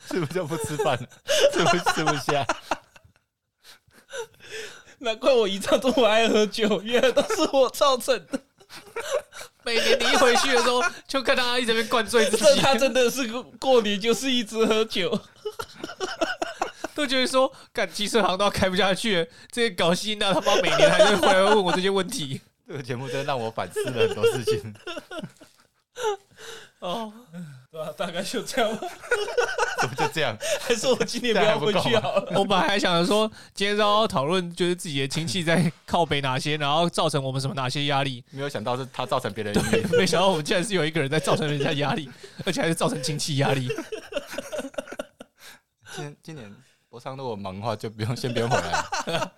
[0.09, 1.07] 是不是就不吃饭了？
[1.53, 2.45] 是不是吃不下？
[5.07, 8.41] 难怪我姨丈这么爱喝酒，原来都是我造成的。
[9.65, 13.27] 每年你一回去的时候，就看他一直在那边灌醉自己，这他真的是
[13.61, 15.19] 过年就是一直喝酒，
[16.93, 22.41] 都觉得说，干汽车行都要开不下去，这些搞西那他妈每年还是回来问我这些问题。
[22.67, 24.75] 这个节目真的让我反思了很多事情。
[26.81, 27.13] 哦，
[27.77, 27.93] 对吧？
[27.95, 28.89] 大概就这样吧。
[29.83, 30.35] 怎么就这样？
[30.61, 32.33] 还是我今年不要回去好了。
[32.39, 38.25] 我本来还想着说，今天要讨论就是自己的亲戚在靠北哪些，然后造成我们什么哪些压力。
[38.31, 39.55] 没有想到是他造成别人。
[39.93, 42.09] 没想到我们竟然是有一个人在造成人家压力，
[42.47, 43.69] 而且还是造成亲戚压力。
[45.95, 46.51] 今今年
[46.89, 48.71] 博昌如果忙的话，就不用先不用回来
[49.19, 49.33] 了。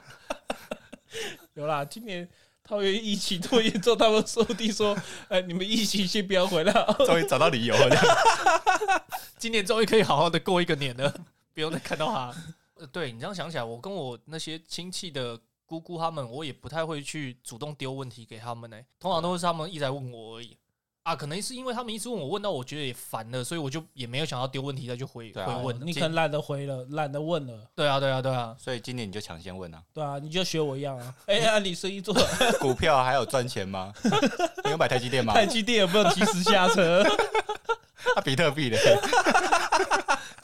[1.55, 2.29] 有啦，今年
[2.69, 4.95] 桃园疫情这么严重，他们说不定说，
[5.29, 6.95] 哎，你们疫情先不要回来哦。
[7.07, 7.97] 终于找到理由了。
[9.39, 11.11] 今年终于可以好好的过一个年了，
[11.55, 12.35] 不用再看到他。
[12.75, 20.55] 呃，对你这样想起来，我跟我那些亲戚的姑姑他们，我也不太会去主动丢问题给他们呢、通常都是他们一直在问我而已。
[21.09, 25.81] 啊，可能是因为他们一直问我，问到我觉得也烦了，所以我就也没有想要丢问题再去回回问。
[25.87, 31.15] 你可能懒得回了，懒得问了，对啊，对啊，对啊，所以今年你就抢先问啊，对啊，你就学我一样啊。
[31.25, 32.15] 哎，呀你生意做
[32.61, 33.91] 股票还有赚钱吗？
[34.65, 35.33] 你有买台积电吗？
[35.33, 37.03] 台积电有没有及时下车？
[38.15, 38.77] 啊，比特币的，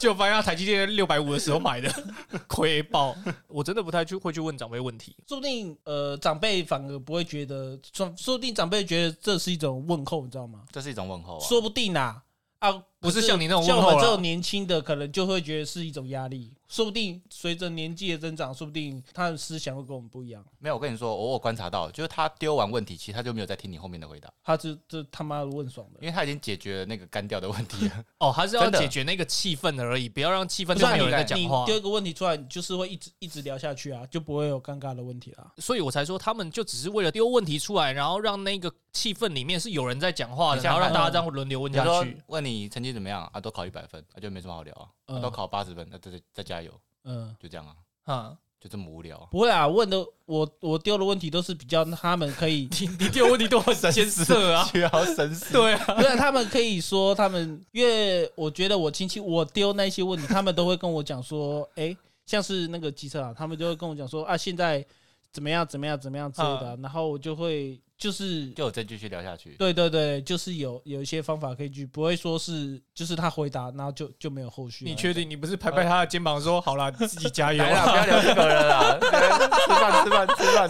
[0.05, 1.91] 就发现他台积电六百五的时候买的，
[2.47, 3.15] 亏爆。
[3.47, 5.15] 我真的不太去会去问长辈问题。
[5.27, 10.61] 说不定呃，长辈反而不会觉得，说说不定长辈觉得这是一种问候，你知道吗？
[10.71, 11.43] 这是一种问候啊。
[11.43, 12.21] 说不定啊
[12.59, 16.51] 啊，不是像你那种像我们这种年轻的，可能就会觉得是一种压力。
[16.67, 20.43] 说不定随着年纪的增长，说不定他的思想会跟我们不一样。
[20.57, 26.07] 没有，我跟你说，我我观察到，就是他丢完问题，其实他就没有再听你后面的回答，他这这他妈的问爽的因。
[26.07, 28.03] 为他已经解决了那个干掉的问题了。
[28.17, 31.65] 哦，还是要真的解决那个气氛而已，不要让气氛就没有人在讲你话。
[31.67, 35.53] 丢一个问题出来，你就是会一直一直聊下去啊，就不会有尴尬的问题了。
[35.59, 42.17] 所以我才说他们就只是为了丢问题出来，然后让那个气氛里面是有人在讲话的，然后让大家这样轮流问下去。
[42.27, 43.39] 问你成绩怎么样啊？
[43.39, 44.73] 都考一百分，那、就没什么好聊
[45.05, 45.19] 啊。
[45.21, 46.71] 都考八十分，那再再再加油，
[47.03, 49.27] 嗯，就这样啊，哈，就这么无聊。
[49.29, 54.63] 不会啊，问的我我丢的问题都是比较他们可以，你你丢问题都很艰涩啊。
[54.65, 55.53] 需要深思。
[55.53, 64.83] 对啊，不是他们可以说他们，因为我觉得我亲戚我丢那些问题，他们都会跟我讲说，哎、像是那个机车啊，他们就会跟我讲说啊，现在
[65.31, 69.51] 怎么样怎么样怎么样之类的啊、然后我就会就是就有再继续聊下去。
[69.57, 74.85] 对对对，就是有有一些方法可以去，不会说是就是他回答，然后就就没有后续。
[74.85, 75.13] 你确？
[75.13, 78.05] 定你不是拍拍他的肩膀说好了，你自己加油不要啊？
[78.05, 80.69] 聊这个了啦， 吃饭吃饭吃饭。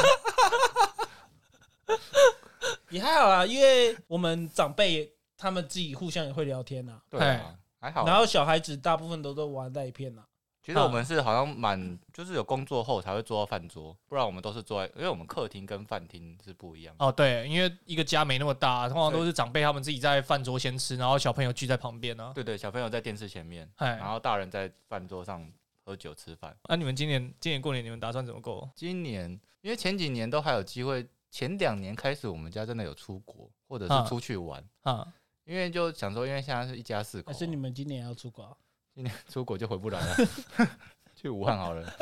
[2.91, 8.05] 也还好啦，因为我们长辈他们自己互相也会聊天呐、对啊，还好。
[8.05, 10.21] 然后小孩子大部分都都玩在一片呐、
[10.66, 17.05] 其实我们是好像蛮，就是有工作后才会坐到饭桌，不然我们都是坐在，因为我们客厅跟饭厅是不一样的。
[17.05, 25.47] 哦，对，因为一个家没那么大，通常都是长辈他们自己在饭桌先吃，然后小朋友聚在旁边呢、对对，小朋友在电视前面，哎，然后大人在饭桌上
[25.84, 26.57] 喝酒吃饭。
[26.68, 28.68] 那、你们今年今年过年你们打算怎么过？
[28.74, 35.13] 今年因为前几年都还有机会，前两年开始我们家真的有出国或者啊是出去玩，啊，
[35.43, 38.57] 因为就想说，因为现在是一家四口可，是你们今年要出国啊？
[38.96, 40.16] 今年出国就回不来了，
[41.16, 41.93] 去武汉好了。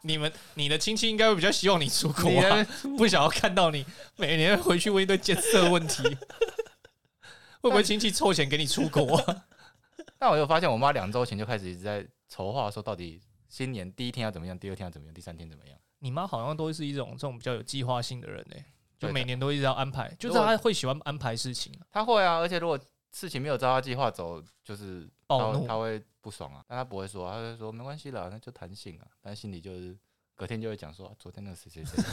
[0.00, 2.32] 你们你的亲戚应该会比较希望你出国
[2.96, 3.84] 不想要看到你
[4.16, 6.02] 每年回去问一堆建设问题。
[7.60, 9.44] 会不会亲戚凑钱给你出国、啊？
[10.18, 15.78] 但 我又发现，我妈两周前就开始一直在筹划，说到底新年第一天要怎么样，第二天要怎么样，第三天怎么样。
[16.00, 18.56] 你妈好像都是一种这种比较有计划性的人呢、
[18.98, 21.72] 就每年都一直要安排，就是她会喜欢安排事情。
[21.90, 22.78] 她会啊，而且如果
[23.14, 25.64] 事情没有照他计划走，就是她暴怒。
[25.80, 29.96] 会不爽啊，但他不会说，他会说没关系啦，那就弹性啊，但心里就是
[30.34, 32.02] 隔天就会讲说，啊昨天那个谁谁谁，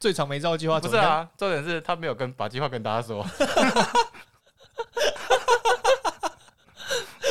[0.00, 3.24] 最长没照计划，不是啊，重点是他没有跟把计划跟大家说，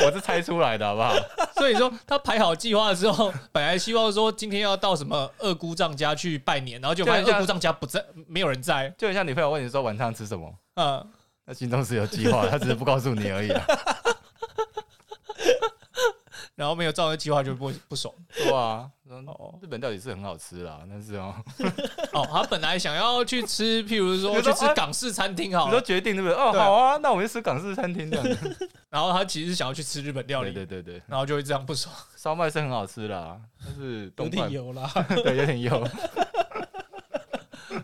[0.06, 1.14] 我是猜出来的好不好？
[1.56, 8.94] 所以说他排好计划的时候，本来希望说今天要到什么二姑丈家去拜年，然后就发现二姑丈家不在，没有人在。
[8.98, 11.06] 就很像女朋友问你说晚上吃什么，嗯，
[11.46, 13.66] 那心中是有计划，他只是不告诉你而已啊。
[16.60, 18.14] 然后没有照那计划就不不爽。
[18.36, 18.92] 对啊，
[19.62, 21.34] 日本料理是很好吃啦，但是哦，
[22.12, 26.36] 哦，他本来想要去吃，譬如说去吃港式餐厅好你都，决定对不对？
[26.38, 28.70] 哦，对好啊，那我们就吃港式餐厅这样子。
[28.92, 31.96] 然后他其实是想要去吃日本料对理，对对对，然后就会这样不爽。
[32.18, 34.92] 烧麦是很好吃啦，但是有点油啦。
[35.24, 35.88] 对有点油。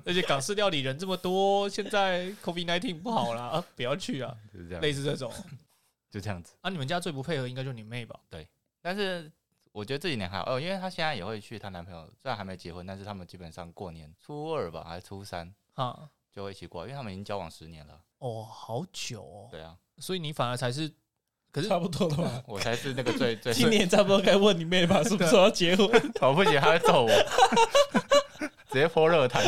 [0.04, 5.32] 而且港式料理人这么多，现在 COVID nineteen 不好啦，啊不要去啊，就是这样，类似这种。
[6.12, 6.54] 就这样子。
[6.62, 8.20] 啊，你们家最不配合应该就你妹吧？
[8.86, 9.32] 但是
[9.72, 18.00] 我觉得这几年还好，哦，因为她现在也会去她男朋友，虽然还没结婚，但是他们基本上过年初二吧，还是初三啊，就会一起过，因为他们已经交往十年了。
[18.20, 20.88] 哦，好久哦，对啊，所以你反而才是，
[21.52, 22.44] 可是差不多了吧？
[22.46, 25.88] 我才是那个最 最今年差不多该问你妹吧，什么时候要结婚？
[26.22, 27.10] 我不行，他会揍我，
[28.70, 29.42] 直接泼热汤。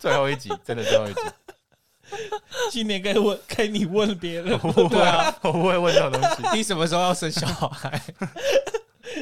[0.00, 1.20] 最后一集，真的最后一集。
[2.70, 6.42] 今年该问该你问别人， 我不会啊，我不会问这种东西。
[6.56, 8.00] 你什么时候要生小孩？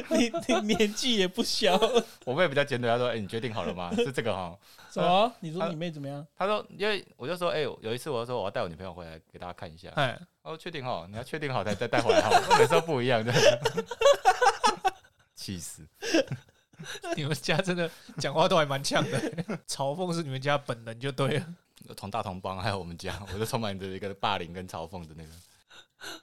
[0.09, 1.79] 你你年纪也不小，
[2.25, 3.89] 我妹比较尖锐，她说：“哎、你决定好了吗？
[3.95, 4.55] 是这个哈。
[4.91, 5.31] 什么？
[5.39, 9.89] 你说你妹怎么样？”她说：“因为我就说，哎、有一次我就说我要带我女朋友回来给大家看一下。
[9.95, 12.29] 哎，她说确定哈，你要确定好才再带回来哈，
[12.59, 13.33] 每次都不一样的。
[15.35, 15.81] 气死！
[17.15, 19.19] 你们家真的讲话都还蛮呛的，
[19.67, 21.45] 嘲讽是你们家本能就对了。
[21.95, 25.29] 从大同帮还有我们家， 我就充满着一个霸凌跟嘲讽的那个。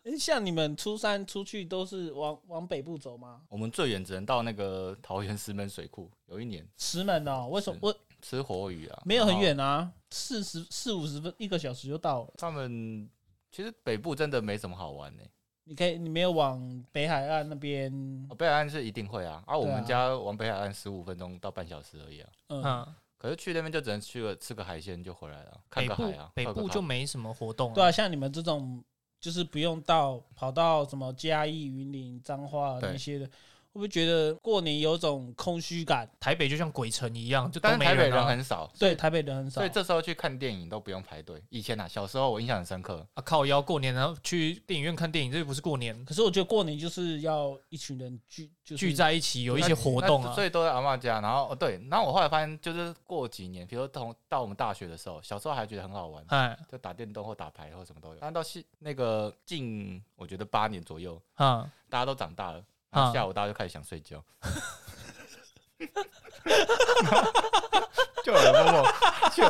[0.04, 3.42] 诶像你们初三出去都是往往北部走吗？
[3.48, 9.90] 我们最远只能到那个桃园石门水库，有一年石门哦，为什么我吃活鱼啊，没有很远啊？
[10.12, 12.32] 四十四五十分一个小时就到了。
[12.38, 13.10] 他们
[13.50, 15.22] 其实北部真的没什么好玩呢、
[15.64, 17.92] 你可以，你没有往北海岸那边，
[18.30, 22.30] 哦，北海岸是一定会啊，啊，我们家往北海岸十五分钟到半小时而已啊。
[22.50, 22.94] 嗯，嗯，
[23.24, 26.30] 可是去那边就只能去个吃个海鲜就回来了，看个海啊。
[26.34, 28.84] 北部就没什么活动对啊，像你们这种
[29.18, 33.30] 就是不用到跑到什么嘉义、云林、彰化那些的，
[33.74, 36.08] 会不会觉得过年有种空虚感？
[36.20, 38.24] 台北就像鬼城一样，就但是台北人啊。
[38.24, 39.68] 很少，对，台北人很少所以。
[39.68, 41.42] 这时候去看电影都不用排队。
[41.50, 50.44] 以前啊，小时候我印象很深刻，啊靠腰过年然后去电影院看电影，这又不是过年，可是我觉得过年就是要一群人聚，就是聚在一起有一些活动啊所。
[50.44, 51.20] 以都在阿嬷家。
[51.20, 58.18] 然后哦对，然后我后来发现，就是过几年，比如说同到我们大学的时候，小时候还觉得很好玩，哎，就打电动或打牌或什么都有。
[58.20, 62.62] 但到现那个近，我觉得八年左右，啊，大家都长大了，
[62.94, 64.22] 然啊后下午大家就开始想睡觉，
[68.24, 68.86] 就有人默默
[69.34, 69.48] 就有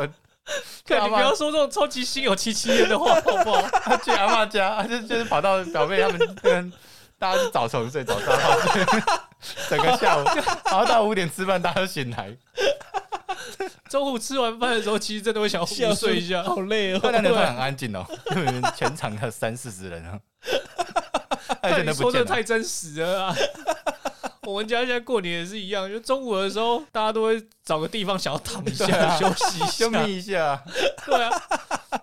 [0.86, 3.62] 看你不要说这种超级心有戚戚焉的话， 好不好？
[3.82, 6.72] 他去阿嬷家，他就就是跑到表妹他们跟
[7.18, 8.84] 大家去找床睡，找沙发睡，
[9.68, 10.24] 整个下午，
[10.64, 12.36] 然后到五点吃饭，大家都醒来。
[13.88, 16.42] 中午吃完饭的时候，其实真的会想睡一下。
[16.42, 17.00] 好累哦。
[17.02, 20.18] 那那年饭很安静哦，因为全场有三四十人啊，
[21.62, 22.24] 他看现你说的。
[22.24, 23.36] 太真实了啊！
[24.46, 30.04] 我们家现在过年也是一样，就中午的时候，大家都会找个地方想要躺一下、啊休息一就下。
[30.04, 30.62] 眯一下，
[31.06, 31.30] 对啊，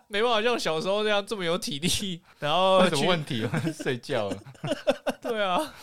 [0.08, 3.48] 没办法像小时候那样这么有体力，然后 什么去问题？
[3.74, 4.38] 睡觉了，
[5.22, 5.74] 对啊，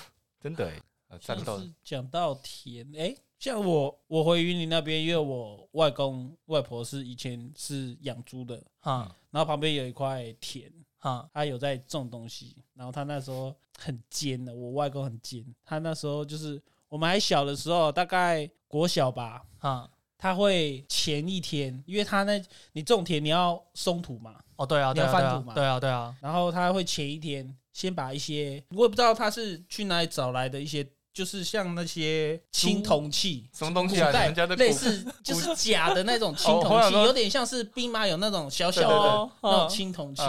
[0.42, 10.70] 真的欸呃战斗讲到田，哎、像我我回云林那边，因为我外公外婆是以前是养猪的，哈然后旁边有一块田，
[11.08, 22.42] 哈他有在种东西，然后他那时候很尖的，我外公很尖，他那时候就是我们还小的时候，大概国小吧，啊，他会前一天，因为他那
[22.72, 30.86] 你种田你要松土嘛，哦对啊，你对啊，对啊要翻土嘛对啊，对啊，然后他会前一天先把一些，我也不知道他是去哪里找来的一些，
[31.18, 34.06] 就是像那些青铜器，什么东西啊？
[34.06, 40.22] 你古代们家类似就是假的那种 青铜器，有点像是兵马俑那种小小的那种青铜器，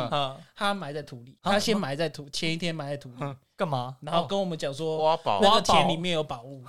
[0.55, 3.37] 他埋在土里，啊他先埋在土，前一天埋在土里，嗯。
[3.55, 3.97] 干嘛？
[4.01, 6.63] 然后跟我们讲说挖宝，那个挖宝田里面有宝物，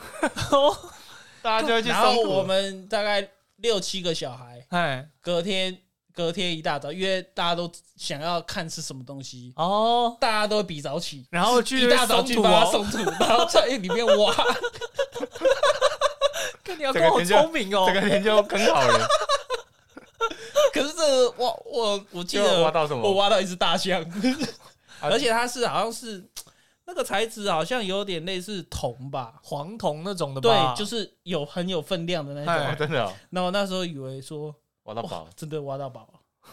[0.51, 0.77] 哦，
[1.41, 2.43] 大家就会去然后我。
[2.43, 5.79] 们大概六七个小孩，哎，隔天
[6.15, 11.27] 隔天一大早，因为大家都想要看是什么东西，哦，大家都会比早起。
[11.31, 14.35] 然后去一大早去把它哦，松土，然后在里面挖。
[16.65, 19.09] 看你要跟我这个天就聪明哦这，个天就更好了，
[20.73, 23.03] 可是这个挖我我记就得挖到什么？
[23.03, 24.03] 我挖到一只大象，
[25.01, 26.23] 啊而且它是好像是
[26.87, 30.75] 那个材质好像有点类似铜吧，黄铜那种的吧？
[30.75, 32.77] 对，就是有很有分量的那种。
[32.77, 34.55] 真的哦那我那时候以为说哇
[34.85, 36.09] 挖到宝，，真的挖到宝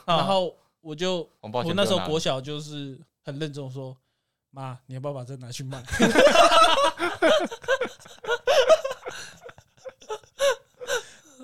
[0.06, 3.96] 然后我就我那时候国小就是很认真地说。
[4.50, 5.84] 妈，你要不要把这拿去卖？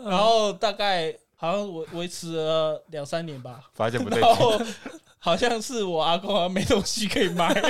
[0.03, 4.29] 然后大概好像维维持了两三年吧，发现不对劲，
[5.19, 7.53] 好像是我阿公好像没东西可以卖，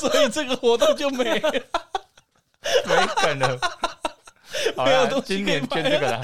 [0.00, 1.50] 所以这个活动就没了。
[2.86, 3.58] 没梗了。
[4.76, 6.20] 好啦没有东，西捐这个啦。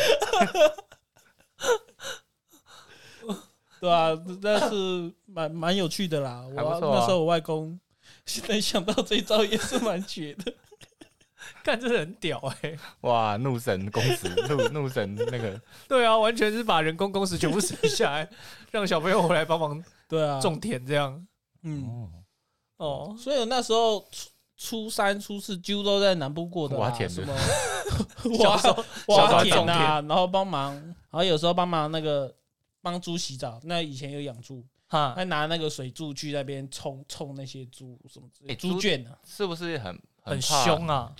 [3.81, 4.11] 对啊，
[4.43, 6.45] 那是蛮蛮有趣的啦。
[6.47, 7.79] 我、那时候我外公
[8.27, 10.53] 现在想到这一招也是蛮绝的。
[11.63, 15.61] 看真的很屌哎，哇，怒神公司，怒怒神那个。
[15.89, 18.29] 对啊，完全是把人工工时全部省下来，
[18.71, 21.27] 让小朋友回来帮忙对啊，种田这样。
[21.63, 22.11] 嗯，
[22.79, 27.23] 哦，所以我那时候初初三、初四几乎都在南部过的啦挖田的。
[27.27, 27.37] 挖
[28.39, 28.85] 小时候
[29.15, 32.35] 挖田啊，然后帮忙，然后有时候帮忙那个
[32.81, 33.61] 帮猪洗澡。
[33.65, 41.15] 那以前有养猪，哈，还拿那个水柱去那边冲冲那些猪什么之类的，欸猪猪圈啊，是不是很很怕凶啊，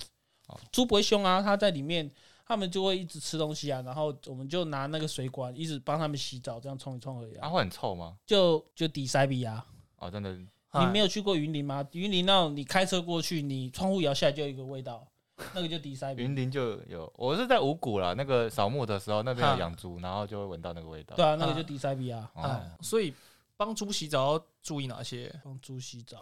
[0.71, 2.09] 猪不会凶啊，它在里面，
[2.45, 7.49] 他们就会一直吃东西啊，然后我们就拿那个水管一直帮他们洗澡，这样冲一冲而已、啊，啊。
[7.49, 8.17] 会很臭吗？
[8.25, 9.65] 就就底塞比啊，
[9.97, 11.83] 哦，真的，你没有去过云林吗？
[11.93, 15.07] 云林那种你开车过去，你窗户摇下来就有一个味道，
[15.53, 16.23] 那个就底塞比。
[16.23, 21.15] 云林就有，我是在五谷啦，那个扫墓的时候，那边有养猪，然后就会闻到那个味道。
[21.15, 23.13] 对啊，那个啊就底塞比啊，哦哎，所以
[23.57, 25.33] 帮猪洗澡要注意哪些？
[25.43, 26.21] 帮猪洗澡。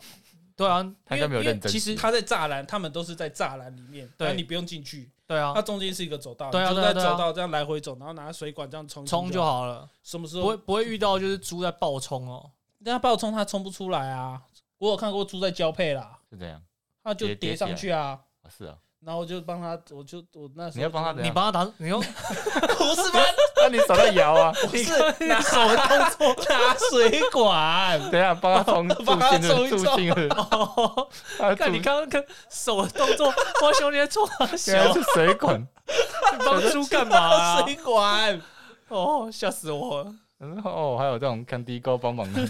[0.55, 10.41] 对啊，他应该没有因为认真其实他在栅栏，他们都是在栅栏里面，对你不用进去，对啊它，中间是一个走道，对啊你就对啊对啊在走道这样来回走，然后拿水管这样冲冲就，好了，什么时候？
[10.41, 12.49] 不会不会遇到就是猪在暴冲哦。
[12.79, 14.41] 那它爆冲它冲不出来啊！
[14.77, 16.61] 我有看过猪在交配啦，是这样。
[17.03, 23.19] 它就叠上去啊，哦，是啊，然后我就帮他，我就我那时候你要帮它就怎样你帮他打，你用 不是吗？
[23.57, 24.51] 那你手在摇啊？
[24.69, 24.91] 不是
[25.27, 30.29] 拿手的动作拿水管，等一下帮他冲助帮它兴日，冲一冲。
[30.29, 33.31] 哦，他看你助刚刚跟手的动作，
[33.61, 34.93] 我兄弟在做啥原小来？
[34.93, 35.59] 是水管。
[35.59, 37.61] 你帮猪干嘛啊？
[37.63, 38.41] 水管。
[38.89, 40.13] 哦，吓死我了！
[40.39, 42.45] 然后哦，还有这种看低沟帮忙的。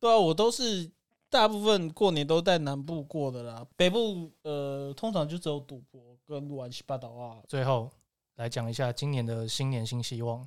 [0.00, 0.90] 对啊，我都是
[1.30, 7.42] 大部分过年都在南部过的啦，北部呃通常就只有赌博跟乱七八糟啊。
[7.46, 7.90] 最后
[8.36, 10.46] 来讲一下今年的新年新希望，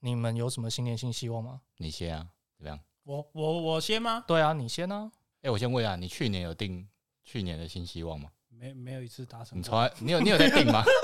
[0.00, 1.60] 你们有什么新年新希望吗？
[1.76, 2.78] 你先啊，怎么样？
[3.02, 4.22] 我我我先吗？
[4.26, 5.10] 对啊，你先啊。
[5.42, 6.88] 哎，我先问啊，你去年有定
[7.24, 8.30] 去年的新希望吗？
[8.48, 9.58] 没没有一次达成。
[9.58, 10.84] 你从来你有你有在定吗？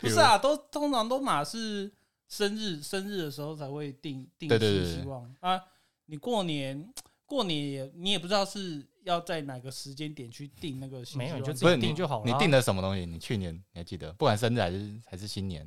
[0.00, 1.92] 不是啊，都通常都马是
[2.28, 5.62] 生日生日的时候才会定定对对对对新希望啊。
[6.06, 6.92] 你过年
[7.26, 12.32] 过年也你也不知道是要在哪个时间点去定那个新没有，你就自不是你己定就好了啊。
[12.32, 13.06] 你定的什么东西？
[13.06, 14.12] 你去年你还记得？
[14.14, 15.66] 不管生日还是还是新年，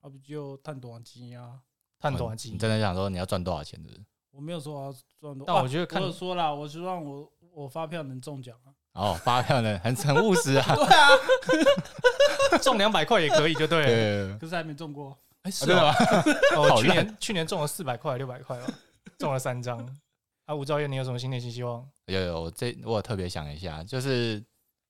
[0.00, 1.60] 啊不就探短期啊？
[1.98, 3.78] 探短机哦你，真的想说你要赚多少钱？
[3.82, 4.00] 是不是？
[4.30, 8.72] 我没有说我要赚多，但啊我觉得看我有说啦，我希望我我发票能中奖啊。
[8.92, 10.64] 哦，发票呢，很很务实啊。
[10.74, 13.86] 对啊， 中两百块也可以，就对了。
[13.86, 15.16] 对，可是还没中过。
[15.42, 15.94] 哎，啊是啊，真的吗？
[16.56, 18.72] 哦， 去烂年去年中了四百块、六百块吧，
[19.20, 19.78] 中了三张。
[20.46, 21.88] 啊，吴兆业，你有什么新年新希望？
[22.06, 24.34] 有有，我这我特别想一下，就是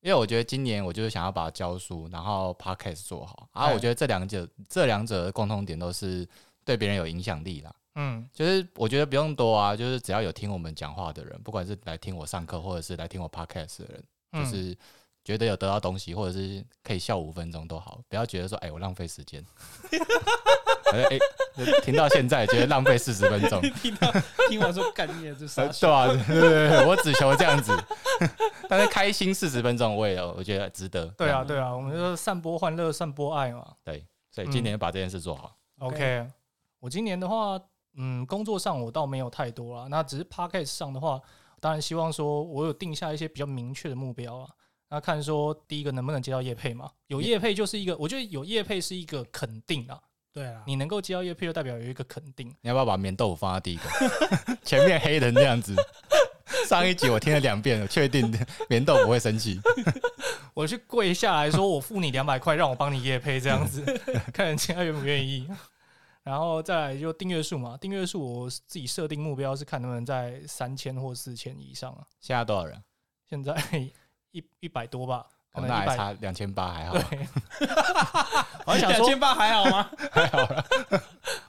[0.00, 6.26] 因为我觉得今年我就是想要把教书，然后 podcast 做好，然后哎我觉得这两者这两者的共同点都是
[6.64, 7.74] 对别人有影响力啦。
[7.96, 14.74] 嗯，就是我觉得不用多啊，就是只要有听我们讲话的人，不管是来听我上课，或者是来听我 podcast 的人，嗯就是
[15.24, 19.44] 觉得有得到东西，或者是可以笑五分钟都好，不要觉得说，哎、我浪费时间。
[20.92, 21.18] 哎、哎
[21.82, 24.10] 听到现在觉得浪费四十分钟， 听到
[24.48, 27.72] 听完说干你的这傻呃 对啊，对对对，我只求这样子，
[28.68, 31.06] 但是开心四十分钟，我也有我觉得值得。
[31.16, 33.64] 对啊，对啊，我们就散播欢乐，散播爱嘛。
[33.84, 35.56] 对所以今年把这件事做好。
[35.78, 36.26] OK，
[36.80, 37.60] 我今年的话，
[37.96, 41.20] 嗯，工作上我倒没有太多啦，那只是 Podcast 上的话，
[41.60, 44.48] 当然希望说我有定下一些比较明确的目标啊。
[44.90, 46.90] 那看说第一个能不能接到业配嘛？
[47.06, 49.98] 有业配就是一个，我觉得有业配是一个肯定啊。
[50.32, 52.48] 对啊，你能够接到叶配，就代表有一个肯定。
[52.60, 53.88] 你要不要把棉豆腐放在第一个？
[54.64, 55.74] 前面黑人这样子。
[56.68, 58.32] 上一集我听了两遍，我确定
[58.68, 59.60] 棉豆不会生气。
[60.54, 63.84] 我去跪下来说，我付你两百块，让我帮你叶配这样子，
[64.32, 65.48] 看人家愿不愿意。
[66.22, 72.06] 然后再来就订阅数嘛，订阅数我自己设定目标是看能不能在三千或四千以上啊。
[72.20, 72.80] 现在多少人？
[73.28, 73.54] 现在
[74.32, 76.94] 一一百多吧，可哦，那还差两千八，还好。
[78.66, 79.90] 我还想说，两千八还好吗？
[80.12, 80.64] 还好了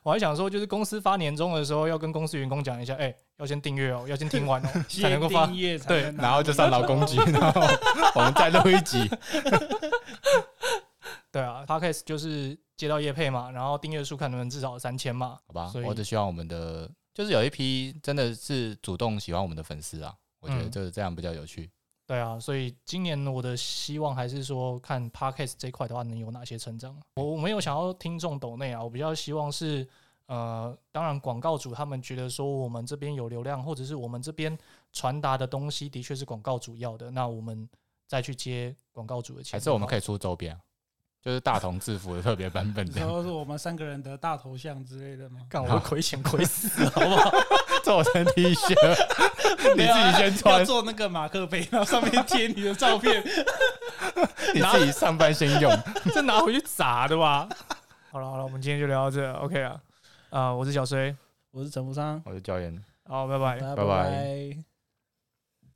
[0.03, 5.57] 我还想说，就是公司发年终的时候，要跟公司员工讲一下，哎、要先订阅哦，要先听完哦， 才能够发订。
[5.57, 7.61] 阅对然后就上劳工局， 然后
[8.15, 9.09] 我们再录一集。
[11.31, 15.37] 对啊，Podcast 就是接到业配嘛，然后订阅数看能不能至少三千嘛。
[15.47, 21.69] 好吧所以，我只希望我们的就是有一批真的是主动喜欢我们的粉丝啊，我觉得嗯就是这样比较有趣。
[22.11, 26.93] 对啊，所以今年我的希望还是说，看 Podcast 这一块的话，能有哪些成长。
[27.15, 29.87] 我我没有想要听众抖内啊，我比较希望是，
[30.25, 34.57] 呃，当然广告主他们觉得说我们这边有流量，或者是我们这边
[34.91, 37.65] 传达的东西的确是广告主要的，那我们
[38.07, 39.57] 再去接广告主的钱。
[39.57, 40.59] 还是我们可以出周边啊，
[41.21, 45.39] 就是大同制服的特别版本这样，然后是我们三个人的大头像之类的吗？
[45.49, 47.31] 干，我会亏钱亏死，好不好？
[47.83, 48.69] 做成 T 恤，
[49.75, 53.23] 你自己先要穿，做那个马克杯，然后上面贴你的照片。
[54.53, 55.71] 你自己上班先用。
[56.13, 57.47] 这拿回去砸的吧？
[58.11, 59.79] 好了好了，我们今天就聊到这，OK 啊，
[60.29, 61.15] 啊、我是小崔，
[61.51, 62.83] 我是陈福商，我是教练。
[63.07, 63.59] 好，拜拜。
[63.59, 64.70] 拜拜拜拜